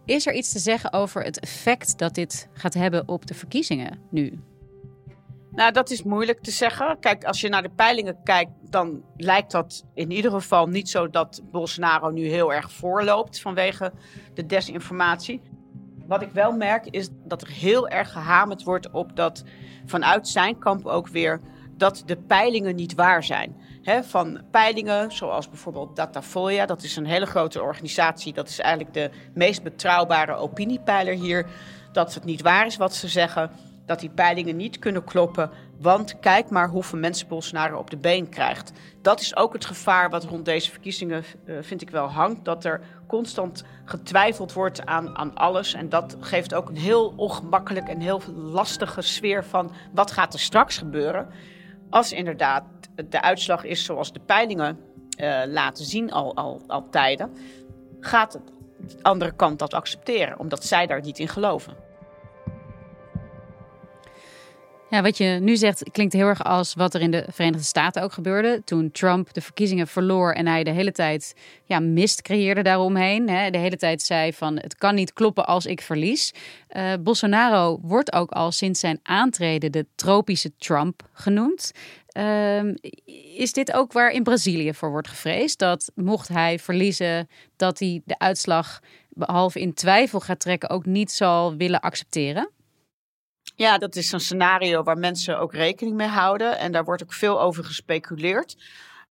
Is 0.05 0.27
er 0.27 0.35
iets 0.35 0.53
te 0.53 0.59
zeggen 0.59 0.93
over 0.93 1.23
het 1.23 1.41
effect 1.41 1.99
dat 1.99 2.15
dit 2.15 2.49
gaat 2.53 2.75
hebben 2.75 3.09
op 3.09 3.27
de 3.27 3.35
verkiezingen 3.35 3.99
nu? 4.11 4.41
Nou, 5.51 5.73
dat 5.73 5.91
is 5.91 6.03
moeilijk 6.03 6.43
te 6.43 6.51
zeggen. 6.51 6.97
Kijk, 7.01 7.25
als 7.25 7.41
je 7.41 7.49
naar 7.49 7.63
de 7.63 7.71
peilingen 7.77 8.17
kijkt, 8.25 8.51
dan 8.71 9.03
lijkt 9.17 9.51
dat 9.51 9.85
in 9.95 10.11
ieder 10.11 10.31
geval 10.31 10.67
niet 10.67 10.89
zo 10.89 11.11
dat 11.11 11.43
Bolsonaro 11.51 12.11
nu 12.11 12.27
heel 12.27 12.53
erg 12.53 12.73
voorloopt 12.73 13.41
vanwege 13.41 13.93
de 14.35 14.47
desinformatie. 14.47 15.41
Wat 16.07 16.23
ik 16.23 16.31
wel 16.31 16.53
merk 16.53 16.87
is 16.87 17.09
dat 17.25 17.43
er 17.43 17.49
heel 17.49 17.89
erg 17.89 18.13
gehamerd 18.13 18.63
wordt 18.63 18.91
op 18.91 19.17
dat 19.17 19.45
vanuit 19.87 20.29
zijn 20.29 20.59
kamp 20.59 20.87
ook 20.87 21.09
weer 21.09 21.41
dat 21.79 22.03
de 22.07 22.17
peilingen 22.17 22.75
niet 22.75 22.95
waar 22.95 23.25
zijn. 23.25 23.57
He, 23.83 24.05
van 24.05 24.41
peilingen 24.51 25.13
zoals 25.13 25.49
bijvoorbeeld 25.49 25.97
Datafolia, 25.97 26.67
dat 26.67 26.83
is 26.83 26.97
een 26.97 27.07
hele 27.07 27.27
grote 27.27 27.63
organisatie, 27.63 28.33
dat 28.33 28.49
is 28.49 28.59
eigenlijk 28.59 28.95
de 28.95 29.11
meest 29.35 29.63
betrouwbare 29.63 30.35
opiniepeiler 30.35 31.15
hier, 31.15 31.47
dat 31.93 32.15
het 32.15 32.25
niet 32.25 32.43
waar 32.43 32.67
is 32.67 32.77
wat 32.77 32.95
ze 32.95 33.09
zeggen, 33.09 33.51
dat 33.87 34.01
die 34.01 34.11
peilingen 34.11 34.57
niet 34.57 34.79
kunnen 34.79 35.05
kloppen, 35.05 35.51
want 35.81 36.19
kijk 36.21 36.51
maar 36.51 36.69
hoeveel 36.69 36.99
mensen 36.99 37.29
Bolsonaro 37.29 37.79
op 37.79 37.91
de 37.91 37.97
been 37.97 38.29
krijgt. 38.29 38.73
Dat 39.03 39.21
is 39.21 39.37
ook 39.37 39.53
het 39.53 39.65
gevaar 39.65 40.11
wat 40.11 40.25
rond 40.25 40.45
deze 40.45 40.71
verkiezingen, 40.71 41.25
uh, 41.45 41.57
vind 41.61 41.83
ik 41.83 41.91
wel, 41.91 42.07
hangt, 42.07 42.45
dat 42.45 42.65
er 42.65 42.81
constant 43.07 43.65
getwijfeld 43.85 44.53
wordt 44.53 44.87
aan, 44.87 45.17
aan 45.17 45.35
alles. 45.35 45.75
En 45.75 45.89
dat 45.89 46.17
geeft 46.21 46.55
ook 46.55 46.69
een 46.69 46.77
heel 46.77 47.13
ongemakkelijk 47.17 47.89
en 47.89 48.01
heel 48.01 48.23
lastige 48.35 49.03
sfeer 49.03 49.45
van 49.45 49.73
wat 49.93 50.11
gaat 50.11 50.35
er 50.35 50.41
straks 50.41 50.79
gebeuren 50.79 51.29
als 51.91 52.13
inderdaad 52.13 52.65
de 53.09 53.23
uitslag 53.23 53.65
is 53.65 53.85
zoals 53.85 54.13
de 54.13 54.21
peilingen 54.21 54.79
uh, 55.21 55.43
laten 55.47 55.85
zien 55.85 56.13
al, 56.13 56.37
al, 56.37 56.63
al 56.67 56.89
tijden, 56.91 57.33
gaat 58.01 58.33
de 58.33 58.41
andere 59.03 59.33
kant 59.33 59.59
dat 59.59 59.75
accepteren, 59.75 60.39
omdat 60.39 60.65
zij 60.65 60.87
daar 60.87 61.01
niet 61.01 61.19
in 61.19 61.29
geloven. 61.29 61.88
Ja, 64.91 65.03
wat 65.03 65.17
je 65.17 65.25
nu 65.25 65.57
zegt 65.57 65.83
klinkt 65.93 66.13
heel 66.13 66.27
erg 66.27 66.45
als 66.45 66.75
wat 66.75 66.95
er 66.95 67.01
in 67.01 67.11
de 67.11 67.25
Verenigde 67.31 67.65
Staten 67.65 68.03
ook 68.03 68.13
gebeurde. 68.13 68.63
Toen 68.65 68.91
Trump 68.91 69.33
de 69.33 69.41
verkiezingen 69.41 69.87
verloor 69.87 70.33
en 70.33 70.47
hij 70.47 70.65
de 70.65 70.71
hele 70.71 70.93
tijd 70.93 71.35
ja, 71.65 71.81
mist 71.81 72.23
creëerde 72.23 72.63
daaromheen. 72.63 73.29
Hè. 73.29 73.51
De 73.51 73.59
hele 73.59 73.77
tijd 73.77 74.03
zei 74.03 74.33
van 74.33 74.57
het 74.57 74.75
kan 74.77 74.95
niet 74.95 75.13
kloppen 75.13 75.47
als 75.47 75.67
ik 75.67 75.81
verlies. 75.81 76.33
Uh, 76.77 76.93
Bolsonaro 77.01 77.79
wordt 77.83 78.13
ook 78.13 78.31
al 78.31 78.53
sinds 78.53 78.81
zijn 78.81 79.01
aantreden 79.03 79.73
de 79.73 79.87
tropische 79.95 80.53
Trump 80.59 81.09
genoemd. 81.13 81.73
Uh, 82.13 82.75
is 83.37 83.53
dit 83.53 83.73
ook 83.73 83.93
waar 83.93 84.11
in 84.11 84.23
Brazilië 84.23 84.75
voor 84.75 84.91
wordt 84.91 85.09
gevreesd? 85.09 85.59
Dat 85.59 85.91
mocht 85.95 86.29
hij 86.29 86.59
verliezen, 86.59 87.29
dat 87.57 87.79
hij 87.79 88.03
de 88.05 88.19
uitslag 88.19 88.81
behalve 89.09 89.61
in 89.61 89.75
twijfel 89.75 90.21
gaat 90.21 90.41
trekken 90.41 90.71
ook 90.71 90.87
niet 90.87 91.11
zal 91.11 91.57
willen 91.57 91.81
accepteren? 91.81 92.51
Ja, 93.59 93.79
dat 93.79 93.97
is 93.97 94.13
een 94.13 94.21
scenario 94.21 94.83
waar 94.83 94.99
mensen 94.99 95.39
ook 95.39 95.53
rekening 95.53 95.97
mee 95.97 96.09
houden. 96.09 96.59
En 96.59 96.73
daar 96.73 96.85
wordt 96.85 97.03
ook 97.03 97.13
veel 97.13 97.41
over 97.41 97.65
gespeculeerd. 97.65 98.57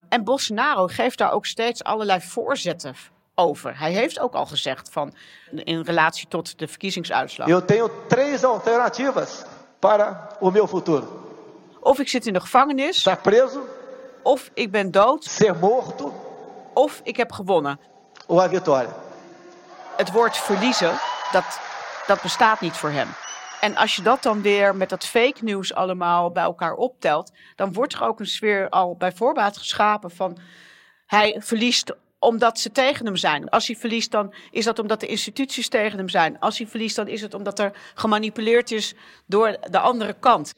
En 0.09 0.23
Bolsonaro 0.23 0.87
geeft 0.87 1.17
daar 1.17 1.31
ook 1.31 1.45
steeds 1.45 1.83
allerlei 1.83 2.21
voorzetten 2.21 2.95
over. 3.35 3.79
Hij 3.79 3.91
heeft 3.91 4.19
ook 4.19 4.33
al 4.33 4.45
gezegd 4.45 4.89
van 4.91 5.13
in 5.51 5.81
relatie 5.81 6.27
tot 6.27 6.59
de 6.59 6.67
verkiezingsuitslag. 6.67 7.47
Eu 7.47 7.65
tenho 7.65 7.89
três 8.07 8.43
alternativas 8.43 9.43
para 9.79 10.29
o 10.39 10.51
meu 10.51 10.67
futuro. 10.67 11.29
Of 11.79 11.99
ik 11.99 12.07
zit 12.07 12.25
in 12.25 12.33
de 12.33 12.39
gevangenis. 12.39 12.95
Estar 12.97 13.21
preso. 13.21 13.67
Of 14.23 14.49
ik 14.53 14.71
ben 14.71 14.91
dood. 14.91 15.23
Ser 15.23 15.55
morto. 15.55 16.13
Of 16.73 17.01
ik 17.03 17.17
heb 17.17 17.31
gewonnen. 17.31 17.79
Ou 18.27 18.39
a 18.39 18.49
vitória. 18.49 18.95
Het 19.97 20.11
woord 20.11 20.37
verliezen, 20.37 20.99
dat, 21.31 21.59
dat 22.05 22.21
bestaat 22.21 22.61
niet 22.61 22.73
voor 22.73 22.89
hem. 22.89 23.07
En 23.61 23.75
als 23.75 23.95
je 23.95 24.01
dat 24.01 24.23
dan 24.23 24.41
weer 24.41 24.75
met 24.75 24.89
dat 24.89 25.05
fake 25.05 25.43
nieuws 25.43 25.73
allemaal 25.73 26.31
bij 26.31 26.43
elkaar 26.43 26.73
optelt, 26.73 27.31
dan 27.55 27.73
wordt 27.73 27.93
er 27.93 28.03
ook 28.03 28.19
een 28.19 28.27
sfeer 28.27 28.69
al 28.69 28.95
bij 28.95 29.11
voorbaat 29.11 29.57
geschapen 29.57 30.11
van 30.11 30.37
hij 31.05 31.35
verliest 31.39 31.95
omdat 32.19 32.59
ze 32.59 32.71
tegen 32.71 33.05
hem 33.05 33.15
zijn. 33.15 33.49
Als 33.49 33.67
hij 33.67 33.75
verliest, 33.75 34.11
dan 34.11 34.33
is 34.51 34.65
dat 34.65 34.79
omdat 34.79 34.99
de 34.99 35.07
instituties 35.07 35.69
tegen 35.69 35.97
hem 35.97 36.09
zijn. 36.09 36.39
Als 36.39 36.57
hij 36.57 36.67
verliest, 36.67 36.95
dan 36.95 37.07
is 37.07 37.21
het 37.21 37.33
omdat 37.33 37.59
er 37.59 37.71
gemanipuleerd 37.93 38.71
is 38.71 38.93
door 39.25 39.57
de 39.69 39.79
andere 39.79 40.15
kant. 40.19 40.53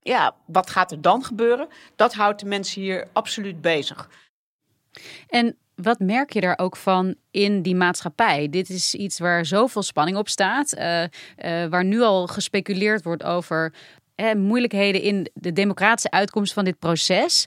Ja, 0.00 0.34
wat 0.46 0.70
gaat 0.70 0.90
er 0.90 1.00
dan 1.00 1.24
gebeuren? 1.24 1.68
Dat 1.96 2.14
houdt 2.14 2.40
de 2.40 2.46
mensen 2.46 2.82
hier 2.82 3.08
absoluut 3.12 3.60
bezig. 3.60 4.08
En 5.28 5.56
wat 5.74 5.98
merk 5.98 6.32
je 6.32 6.40
daar 6.40 6.58
ook 6.58 6.76
van 6.76 7.14
in 7.30 7.62
die 7.62 7.76
maatschappij? 7.76 8.48
Dit 8.48 8.70
is 8.70 8.94
iets 8.94 9.18
waar 9.18 9.46
zoveel 9.46 9.82
spanning 9.82 10.16
op 10.16 10.28
staat, 10.28 10.76
uh, 10.76 11.02
uh, 11.02 11.08
waar 11.66 11.84
nu 11.84 12.00
al 12.02 12.26
gespeculeerd 12.26 13.02
wordt 13.02 13.22
over 13.22 13.74
moeilijkheden 14.36 15.00
in 15.00 15.30
de 15.34 15.52
democratische 15.52 16.10
uitkomst 16.10 16.52
van 16.52 16.64
dit 16.64 16.78
proces. 16.78 17.44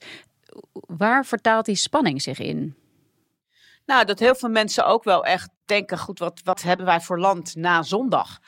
Waar 0.72 1.25
vertaalt 1.25 1.65
die 1.65 1.75
spanning 1.75 2.22
zich 2.22 2.39
in? 2.39 2.75
Nou, 3.86 4.06
dat 4.06 4.20
heel 4.20 4.36
veel 4.36 4.50
mensen 4.50 4.86
ook 4.86 5.03
wel 5.03 5.25
echt 5.25 5.50
denken: 5.65 5.98
goed, 5.98 6.20
wat, 6.20 6.41
wat 6.44 6.62
hebben 6.62 6.86
wij 6.86 7.01
voor 7.01 7.20
land 7.20 7.56
na 7.56 7.84
zondag? 7.84 8.39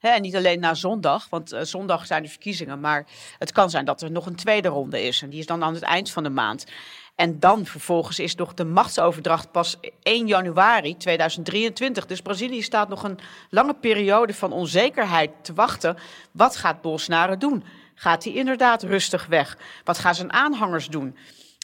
En 0.00 0.22
niet 0.22 0.36
alleen 0.36 0.60
na 0.60 0.74
zondag, 0.74 1.28
want 1.28 1.52
uh, 1.52 1.60
zondag 1.62 2.06
zijn 2.06 2.22
de 2.22 2.28
verkiezingen. 2.28 2.80
Maar 2.80 3.06
het 3.38 3.52
kan 3.52 3.70
zijn 3.70 3.84
dat 3.84 4.02
er 4.02 4.10
nog 4.10 4.26
een 4.26 4.36
tweede 4.36 4.68
ronde 4.68 5.02
is. 5.02 5.22
En 5.22 5.30
die 5.30 5.38
is 5.38 5.46
dan 5.46 5.62
aan 5.62 5.74
het 5.74 5.82
eind 5.82 6.10
van 6.10 6.22
de 6.22 6.30
maand. 6.30 6.66
En 7.16 7.40
dan 7.40 7.66
vervolgens 7.66 8.18
is 8.18 8.34
nog 8.34 8.54
de 8.54 8.64
machtsoverdracht 8.64 9.50
pas 9.50 9.76
1 10.02 10.26
januari 10.26 10.96
2023. 10.96 12.06
Dus 12.06 12.20
Brazilië 12.20 12.62
staat 12.62 12.88
nog 12.88 13.02
een 13.02 13.18
lange 13.50 13.74
periode 13.74 14.34
van 14.34 14.52
onzekerheid 14.52 15.30
te 15.42 15.54
wachten. 15.54 15.96
Wat 16.32 16.56
gaat 16.56 16.80
Bolsonaro 16.80 17.36
doen? 17.36 17.64
Gaat 17.94 18.24
hij 18.24 18.32
inderdaad 18.32 18.82
rustig 18.82 19.26
weg? 19.26 19.58
Wat 19.84 19.98
gaan 19.98 20.14
zijn 20.14 20.32
aanhangers 20.32 20.88
doen? 20.88 21.16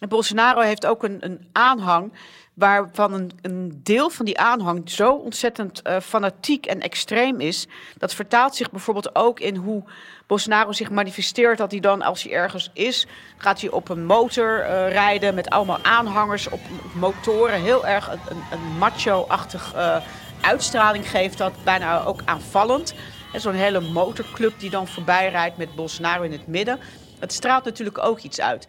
En 0.02 0.08
Bolsonaro 0.08 0.60
heeft 0.60 0.86
ook 0.86 1.02
een, 1.02 1.16
een 1.20 1.48
aanhang 1.52 2.12
waarvan 2.54 3.12
een, 3.12 3.30
een, 3.42 3.80
deel 3.82 4.10
van 4.10 4.24
die 4.24 4.38
aanhang 4.38 4.90
zo 4.90 5.12
ontzettend 5.12 5.80
uh, 5.86 6.00
fanatiek 6.00 6.66
en 6.66 6.80
extreem 6.80 7.40
is. 7.40 7.66
Dat 7.96 8.14
vertaalt 8.14 8.56
zich 8.56 8.70
bijvoorbeeld 8.70 9.14
ook 9.14 9.40
in 9.40 9.56
hoe 9.56 9.82
Bolsonaro 10.26 10.72
zich 10.72 10.90
manifesteert. 10.90 11.58
Dat 11.58 11.70
hij 11.70 11.80
dan, 11.80 12.02
als 12.02 12.22
hij 12.22 12.32
ergens 12.32 12.70
is, 12.72 13.06
gaat 13.36 13.60
hij 13.60 13.70
op 13.70 13.88
een 13.88 14.04
motor 14.04 14.58
uh, 14.58 14.66
rijden 14.88 15.34
met 15.34 15.50
allemaal 15.50 15.78
aanhangers 15.82 16.48
op 16.48 16.60
motoren. 16.94 17.60
Heel 17.60 17.86
erg 17.86 18.10
een, 18.10 18.42
een 18.50 18.78
macho-achtig 18.78 19.74
uh, 19.74 19.96
uitstraling 20.40 21.10
geeft 21.10 21.38
dat, 21.38 21.52
bijna 21.64 22.04
ook 22.04 22.20
aanvallend. 22.24 22.94
Zo'n 23.34 23.54
hele 23.54 23.80
motorclub 23.80 24.52
die 24.58 24.70
dan 24.70 24.88
voorbij 24.88 25.30
rijdt 25.30 25.56
met 25.56 25.74
Bolsonaro 25.74 26.22
in 26.22 26.32
het 26.32 26.46
midden. 26.46 26.80
Het 27.18 27.32
straalt 27.32 27.64
natuurlijk 27.64 27.98
ook 27.98 28.18
iets 28.18 28.40
uit. 28.40 28.68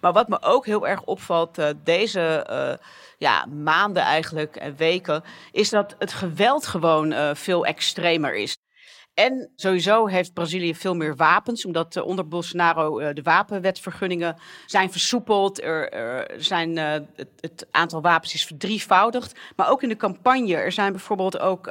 Maar 0.00 0.12
wat 0.12 0.28
me 0.28 0.42
ook 0.42 0.66
heel 0.66 0.88
erg 0.88 1.02
opvalt 1.02 1.58
uh, 1.58 1.66
deze 1.84 2.46
ja, 3.20 3.46
maanden 3.46 4.02
eigenlijk 4.02 4.56
en 4.56 4.76
weken, 4.76 5.22
is 5.52 5.70
dat 5.70 5.94
het 5.98 6.12
geweld 6.12 6.66
gewoon 6.66 7.12
uh, 7.12 7.30
veel 7.34 7.66
extremer 7.66 8.34
is. 8.34 8.56
En 9.14 9.52
sowieso 9.56 10.06
heeft 10.06 10.32
Brazilië 10.32 10.74
veel 10.74 10.94
meer 10.94 11.16
wapens, 11.16 11.64
omdat 11.64 11.96
uh, 11.96 12.06
onder 12.06 12.28
Bolsonaro 12.28 13.12
de 13.12 13.22
wapenwetvergunningen 13.22 14.36
zijn 14.66 14.90
versoepeld. 14.90 15.62
Er, 15.62 15.92
er 15.92 16.42
zijn, 16.42 16.76
het, 16.76 17.28
het, 17.40 17.66
aantal 17.70 18.00
wapens 18.02 18.34
is 18.34 18.46
verdrievoudigd. 18.46 19.38
Maar 19.56 19.70
ook 19.70 19.82
in 19.82 19.88
de 19.88 19.96
campagne. 19.96 20.56
Er 20.56 20.72
zijn 20.72 20.92
bijvoorbeeld 20.92 21.38
ook 21.38 21.70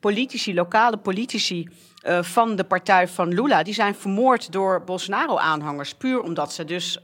politici, 0.00 0.54
lokale 0.54 0.96
politici 0.96 1.68
van 2.20 2.56
de 2.56 2.64
partij 2.64 3.08
van 3.08 3.34
Lula, 3.34 3.62
die 3.62 3.74
zijn 3.74 3.94
vermoord 3.94 4.52
door 4.52 4.84
Bolsonaro-aanhangers. 4.84 5.94
Puur 5.94 6.20
omdat 6.20 6.52
ze 6.52 6.64
dus 6.64 6.98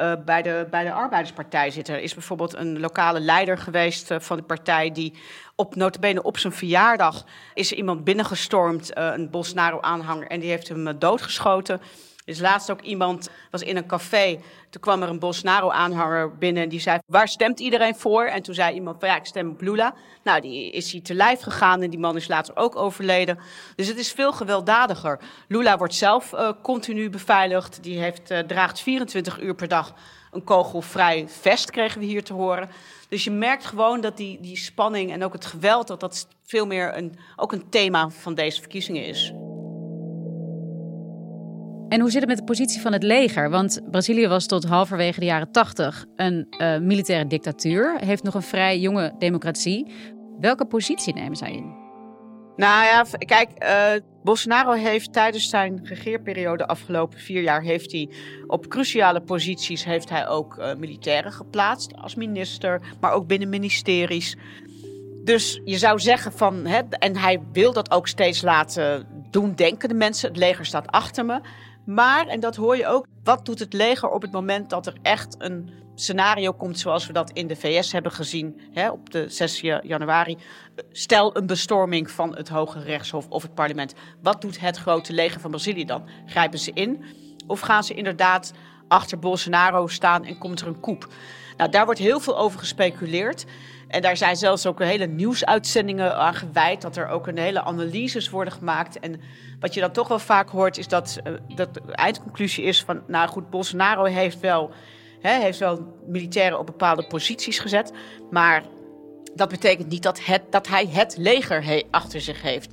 uh, 0.00 0.12
bij, 0.24 0.42
de, 0.42 0.66
bij 0.70 0.84
de 0.84 0.92
Arbeiderspartij 0.92 1.70
zitten. 1.70 1.94
Er 1.94 2.00
is 2.00 2.14
bijvoorbeeld 2.14 2.54
een 2.54 2.80
lokale 2.80 3.20
leider 3.20 3.58
geweest 3.58 4.10
uh, 4.10 4.18
van 4.20 4.36
de 4.36 4.42
partij 4.42 4.92
die 4.92 5.14
op 5.54 5.74
notabene 5.74 6.22
op 6.22 6.38
zijn 6.38 6.52
verjaardag 6.52 7.24
is 7.54 7.72
iemand 7.72 8.04
binnengestormd, 8.04 8.98
uh, 8.98 9.10
een 9.14 9.30
Bolsonaro-aanhanger, 9.30 10.26
en 10.26 10.40
die 10.40 10.50
heeft 10.50 10.68
hem 10.68 10.98
doodgeschoten. 10.98 11.80
Dus 12.28 12.40
laatst 12.40 12.70
ook 12.70 12.80
iemand 12.80 13.30
was 13.50 13.62
in 13.62 13.76
een 13.76 13.86
café. 13.86 14.38
Toen 14.70 14.80
kwam 14.80 15.02
er 15.02 15.08
een 15.08 15.18
Bolsonaro-aanhanger 15.18 16.36
binnen 16.36 16.62
en 16.62 16.68
die 16.68 16.80
zei: 16.80 16.98
Waar 17.06 17.28
stemt 17.28 17.60
iedereen 17.60 17.96
voor? 17.96 18.24
En 18.24 18.42
toen 18.42 18.54
zei 18.54 18.74
iemand: 18.74 18.96
van 19.00 19.08
ja, 19.08 19.16
ik 19.16 19.24
stem 19.24 19.50
op 19.50 19.60
Lula. 19.60 19.94
Nou, 20.22 20.40
die 20.40 20.70
is 20.70 20.92
hij 20.92 21.00
te 21.00 21.14
lijf 21.14 21.40
gegaan 21.40 21.82
en 21.82 21.90
die 21.90 21.98
man 21.98 22.16
is 22.16 22.28
later 22.28 22.56
ook 22.56 22.76
overleden. 22.76 23.38
Dus 23.76 23.86
het 23.86 23.98
is 23.98 24.12
veel 24.12 24.32
gewelddadiger. 24.32 25.20
Lula 25.48 25.76
wordt 25.76 25.94
zelf 25.94 26.32
uh, 26.32 26.50
continu 26.62 27.10
beveiligd. 27.10 27.82
Die 27.82 27.98
heeft, 27.98 28.30
uh, 28.30 28.38
draagt 28.38 28.80
24 28.80 29.40
uur 29.40 29.54
per 29.54 29.68
dag 29.68 29.94
een 30.30 30.44
kogelvrij 30.44 31.24
vest, 31.28 31.70
kregen 31.70 32.00
we 32.00 32.06
hier 32.06 32.24
te 32.24 32.32
horen. 32.32 32.70
Dus 33.08 33.24
je 33.24 33.30
merkt 33.30 33.64
gewoon 33.64 34.00
dat 34.00 34.16
die, 34.16 34.40
die 34.40 34.56
spanning 34.56 35.12
en 35.12 35.24
ook 35.24 35.32
het 35.32 35.46
geweld, 35.46 35.86
dat 35.86 36.00
dat 36.00 36.28
veel 36.44 36.66
meer 36.66 36.96
een, 36.96 37.18
ook 37.36 37.52
een 37.52 37.68
thema 37.68 38.10
van 38.10 38.34
deze 38.34 38.60
verkiezingen 38.60 39.04
is. 39.04 39.32
En 41.88 42.00
hoe 42.00 42.10
zit 42.10 42.20
het 42.20 42.28
met 42.28 42.38
de 42.38 42.44
positie 42.44 42.80
van 42.80 42.92
het 42.92 43.02
leger? 43.02 43.50
Want 43.50 43.80
Brazilië 43.90 44.28
was 44.28 44.46
tot 44.46 44.64
halverwege 44.64 45.20
de 45.20 45.26
jaren 45.26 45.52
80 45.52 46.04
een 46.16 46.46
uh, 46.58 46.78
militaire 46.78 47.26
dictatuur, 47.26 47.98
heeft 48.04 48.22
nog 48.22 48.34
een 48.34 48.42
vrij 48.42 48.78
jonge 48.78 49.14
democratie. 49.18 49.86
Welke 50.40 50.64
positie 50.64 51.14
nemen 51.14 51.36
zij 51.36 51.52
in? 51.52 51.86
Nou 52.56 52.84
ja, 52.84 53.04
kijk, 53.18 53.50
uh, 53.58 53.90
Bolsonaro 54.22 54.72
heeft 54.72 55.12
tijdens 55.12 55.48
zijn 55.48 55.80
regeerperiode 55.82 56.56
de 56.56 56.66
afgelopen 56.66 57.18
vier 57.18 57.42
jaar 57.42 57.62
heeft 57.62 57.92
hij 57.92 58.08
op 58.46 58.68
cruciale 58.68 59.20
posities 59.20 59.84
heeft 59.84 60.08
hij 60.08 60.28
ook 60.28 60.56
uh, 60.58 60.74
militairen 60.74 61.32
geplaatst 61.32 61.96
als 61.96 62.14
minister, 62.14 62.80
maar 63.00 63.12
ook 63.12 63.26
binnen 63.26 63.48
ministeries. 63.48 64.36
Dus 65.24 65.60
je 65.64 65.78
zou 65.78 66.00
zeggen 66.00 66.32
van, 66.32 66.66
hè, 66.66 66.80
en 66.88 67.16
hij 67.16 67.40
wil 67.52 67.72
dat 67.72 67.90
ook 67.90 68.08
steeds 68.08 68.42
laten 68.42 69.06
doen, 69.30 69.54
denken 69.54 69.88
de 69.88 69.94
mensen. 69.94 70.28
Het 70.28 70.38
leger 70.38 70.66
staat 70.66 70.86
achter 70.86 71.24
me. 71.24 71.40
Maar, 71.88 72.26
en 72.26 72.40
dat 72.40 72.56
hoor 72.56 72.76
je 72.76 72.86
ook, 72.86 73.06
wat 73.24 73.46
doet 73.46 73.58
het 73.58 73.72
leger 73.72 74.08
op 74.08 74.22
het 74.22 74.32
moment 74.32 74.70
dat 74.70 74.86
er 74.86 74.94
echt 75.02 75.34
een 75.38 75.70
scenario 75.94 76.52
komt 76.52 76.78
zoals 76.78 77.06
we 77.06 77.12
dat 77.12 77.30
in 77.30 77.46
de 77.46 77.56
VS 77.56 77.92
hebben 77.92 78.12
gezien 78.12 78.60
hè, 78.72 78.90
op 78.90 79.10
de 79.10 79.28
6 79.28 79.60
januari? 79.60 80.38
Stel 80.92 81.36
een 81.36 81.46
bestorming 81.46 82.10
van 82.10 82.36
het 82.36 82.48
Hoge 82.48 82.80
Rechtshof 82.80 83.28
of 83.28 83.42
het 83.42 83.54
parlement. 83.54 83.94
Wat 84.22 84.40
doet 84.40 84.60
het 84.60 84.76
grote 84.76 85.12
leger 85.12 85.40
van 85.40 85.50
Brazilië 85.50 85.84
dan? 85.84 86.08
Grijpen 86.26 86.58
ze 86.58 86.70
in? 86.74 87.04
Of 87.46 87.60
gaan 87.60 87.84
ze 87.84 87.94
inderdaad 87.94 88.52
achter 88.88 89.18
Bolsonaro 89.18 89.86
staan 89.86 90.24
en 90.24 90.38
komt 90.38 90.60
er 90.60 90.66
een 90.66 90.80
koep? 90.80 91.08
Nou, 91.56 91.70
daar 91.70 91.84
wordt 91.84 92.00
heel 92.00 92.20
veel 92.20 92.38
over 92.38 92.58
gespeculeerd. 92.58 93.44
En 93.88 94.02
daar 94.02 94.16
zijn 94.16 94.36
zelfs 94.36 94.66
ook 94.66 94.82
hele 94.82 95.06
nieuwsuitzendingen 95.06 96.16
aan 96.16 96.34
gewijd. 96.34 96.82
Dat 96.82 96.96
er 96.96 97.08
ook 97.08 97.26
een 97.26 97.38
hele 97.38 97.62
analyses 97.62 98.30
worden 98.30 98.52
gemaakt. 98.52 99.00
En 99.00 99.20
wat 99.60 99.74
je 99.74 99.80
dan 99.80 99.92
toch 99.92 100.08
wel 100.08 100.18
vaak 100.18 100.48
hoort, 100.48 100.78
is 100.78 100.88
dat, 100.88 101.20
uh, 101.24 101.32
dat 101.54 101.74
de 101.74 101.80
eindconclusie 101.92 102.64
is 102.64 102.82
van... 102.82 103.02
nou 103.06 103.28
goed, 103.28 103.50
Bolsonaro 103.50 104.04
heeft 104.04 104.40
wel, 104.40 104.70
hè, 105.20 105.40
heeft 105.40 105.58
wel 105.58 105.96
militairen 106.06 106.58
op 106.58 106.66
bepaalde 106.66 107.06
posities 107.06 107.58
gezet. 107.58 107.92
Maar 108.30 108.62
dat 109.34 109.48
betekent 109.48 109.88
niet 109.88 110.02
dat, 110.02 110.24
het, 110.24 110.42
dat 110.50 110.68
hij 110.68 110.86
het 110.90 111.16
leger 111.16 111.84
achter 111.90 112.20
zich 112.20 112.42
heeft. 112.42 112.70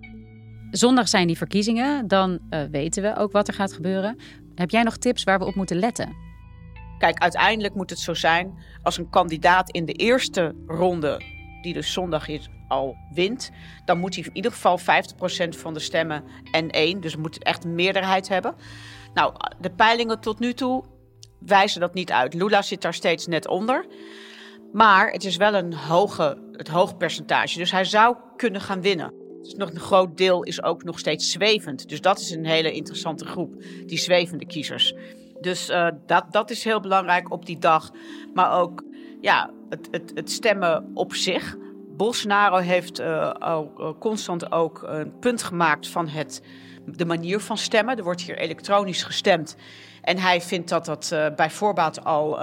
Zondag 0.71 1.07
zijn 1.07 1.27
die 1.27 1.37
verkiezingen. 1.37 2.07
Dan 2.07 2.39
uh, 2.49 2.59
weten 2.71 3.03
we 3.03 3.15
ook 3.15 3.31
wat 3.31 3.47
er 3.47 3.53
gaat 3.53 3.73
gebeuren. 3.73 4.17
Heb 4.55 4.69
jij 4.69 4.83
nog 4.83 4.97
tips 4.97 5.23
waar 5.23 5.39
we 5.39 5.45
op 5.45 5.55
moeten 5.55 5.79
letten? 5.79 6.24
Kijk, 6.97 7.19
uiteindelijk 7.19 7.75
moet 7.75 7.89
het 7.89 7.99
zo 7.99 8.13
zijn 8.13 8.57
als 8.83 8.97
een 8.97 9.09
kandidaat 9.09 9.71
in 9.71 9.85
de 9.85 9.93
eerste 9.93 10.55
ronde, 10.67 11.21
die 11.61 11.73
dus 11.73 11.93
zondag 11.93 12.27
is, 12.27 12.49
al 12.67 12.95
wint, 13.13 13.51
dan 13.85 13.99
moet 13.99 14.15
hij 14.15 14.23
in 14.23 14.35
ieder 14.35 14.51
geval 14.51 14.79
50% 14.79 14.83
van 15.49 15.73
de 15.73 15.79
stemmen 15.79 16.23
en 16.51 16.69
één. 16.69 17.01
Dus 17.01 17.15
moet 17.15 17.43
echt 17.43 17.63
een 17.63 17.75
meerderheid 17.75 18.27
hebben. 18.27 18.55
Nou, 19.13 19.33
de 19.59 19.69
peilingen 19.69 20.19
tot 20.19 20.39
nu 20.39 20.53
toe 20.53 20.83
wijzen 21.39 21.79
dat 21.79 21.93
niet 21.93 22.11
uit. 22.11 22.33
Lula 22.33 22.61
zit 22.61 22.81
daar 22.81 22.93
steeds 22.93 23.27
net 23.27 23.47
onder. 23.47 23.85
Maar 24.73 25.11
het 25.11 25.23
is 25.23 25.35
wel 25.35 25.53
een 25.53 25.73
hoge, 25.73 26.37
het 26.51 26.67
hoog 26.67 26.97
percentage. 26.97 27.57
Dus 27.57 27.71
hij 27.71 27.83
zou 27.83 28.15
kunnen 28.35 28.61
gaan 28.61 28.81
winnen. 28.81 29.13
Dus 29.41 29.53
nog 29.53 29.69
een 29.69 29.79
groot 29.79 30.17
deel 30.17 30.43
is 30.43 30.63
ook 30.63 30.83
nog 30.83 30.99
steeds 30.99 31.31
zwevend. 31.31 31.89
Dus 31.89 32.01
dat 32.01 32.19
is 32.19 32.31
een 32.31 32.45
hele 32.45 32.71
interessante 32.71 33.25
groep, 33.25 33.63
die 33.85 33.97
zwevende 33.97 34.45
kiezers. 34.45 34.93
Dus 35.41 35.69
uh, 35.69 35.87
dat, 36.05 36.25
dat 36.31 36.49
is 36.49 36.63
heel 36.63 36.79
belangrijk 36.79 37.31
op 37.31 37.45
die 37.45 37.59
dag. 37.59 37.91
Maar 38.33 38.59
ook 38.59 38.83
ja, 39.21 39.49
het, 39.69 39.87
het, 39.91 40.11
het 40.13 40.31
stemmen 40.31 40.91
op 40.93 41.13
zich. 41.13 41.55
Bolsonaro 41.97 42.57
heeft 42.57 42.99
uh, 42.99 43.31
al, 43.31 43.95
constant 43.99 44.51
ook 44.51 44.83
een 44.85 45.19
punt 45.19 45.43
gemaakt 45.43 45.87
van 45.87 46.07
het, 46.07 46.41
de 46.85 47.05
manier 47.05 47.39
van 47.39 47.57
stemmen. 47.57 47.97
Er 47.97 48.03
wordt 48.03 48.21
hier 48.21 48.37
elektronisch 48.37 49.03
gestemd. 49.03 49.55
En 50.01 50.17
hij 50.17 50.41
vindt 50.41 50.69
dat 50.69 50.85
dat 50.85 51.09
uh, 51.13 51.25
bij 51.35 51.49
voorbaat 51.49 52.03
al 52.03 52.39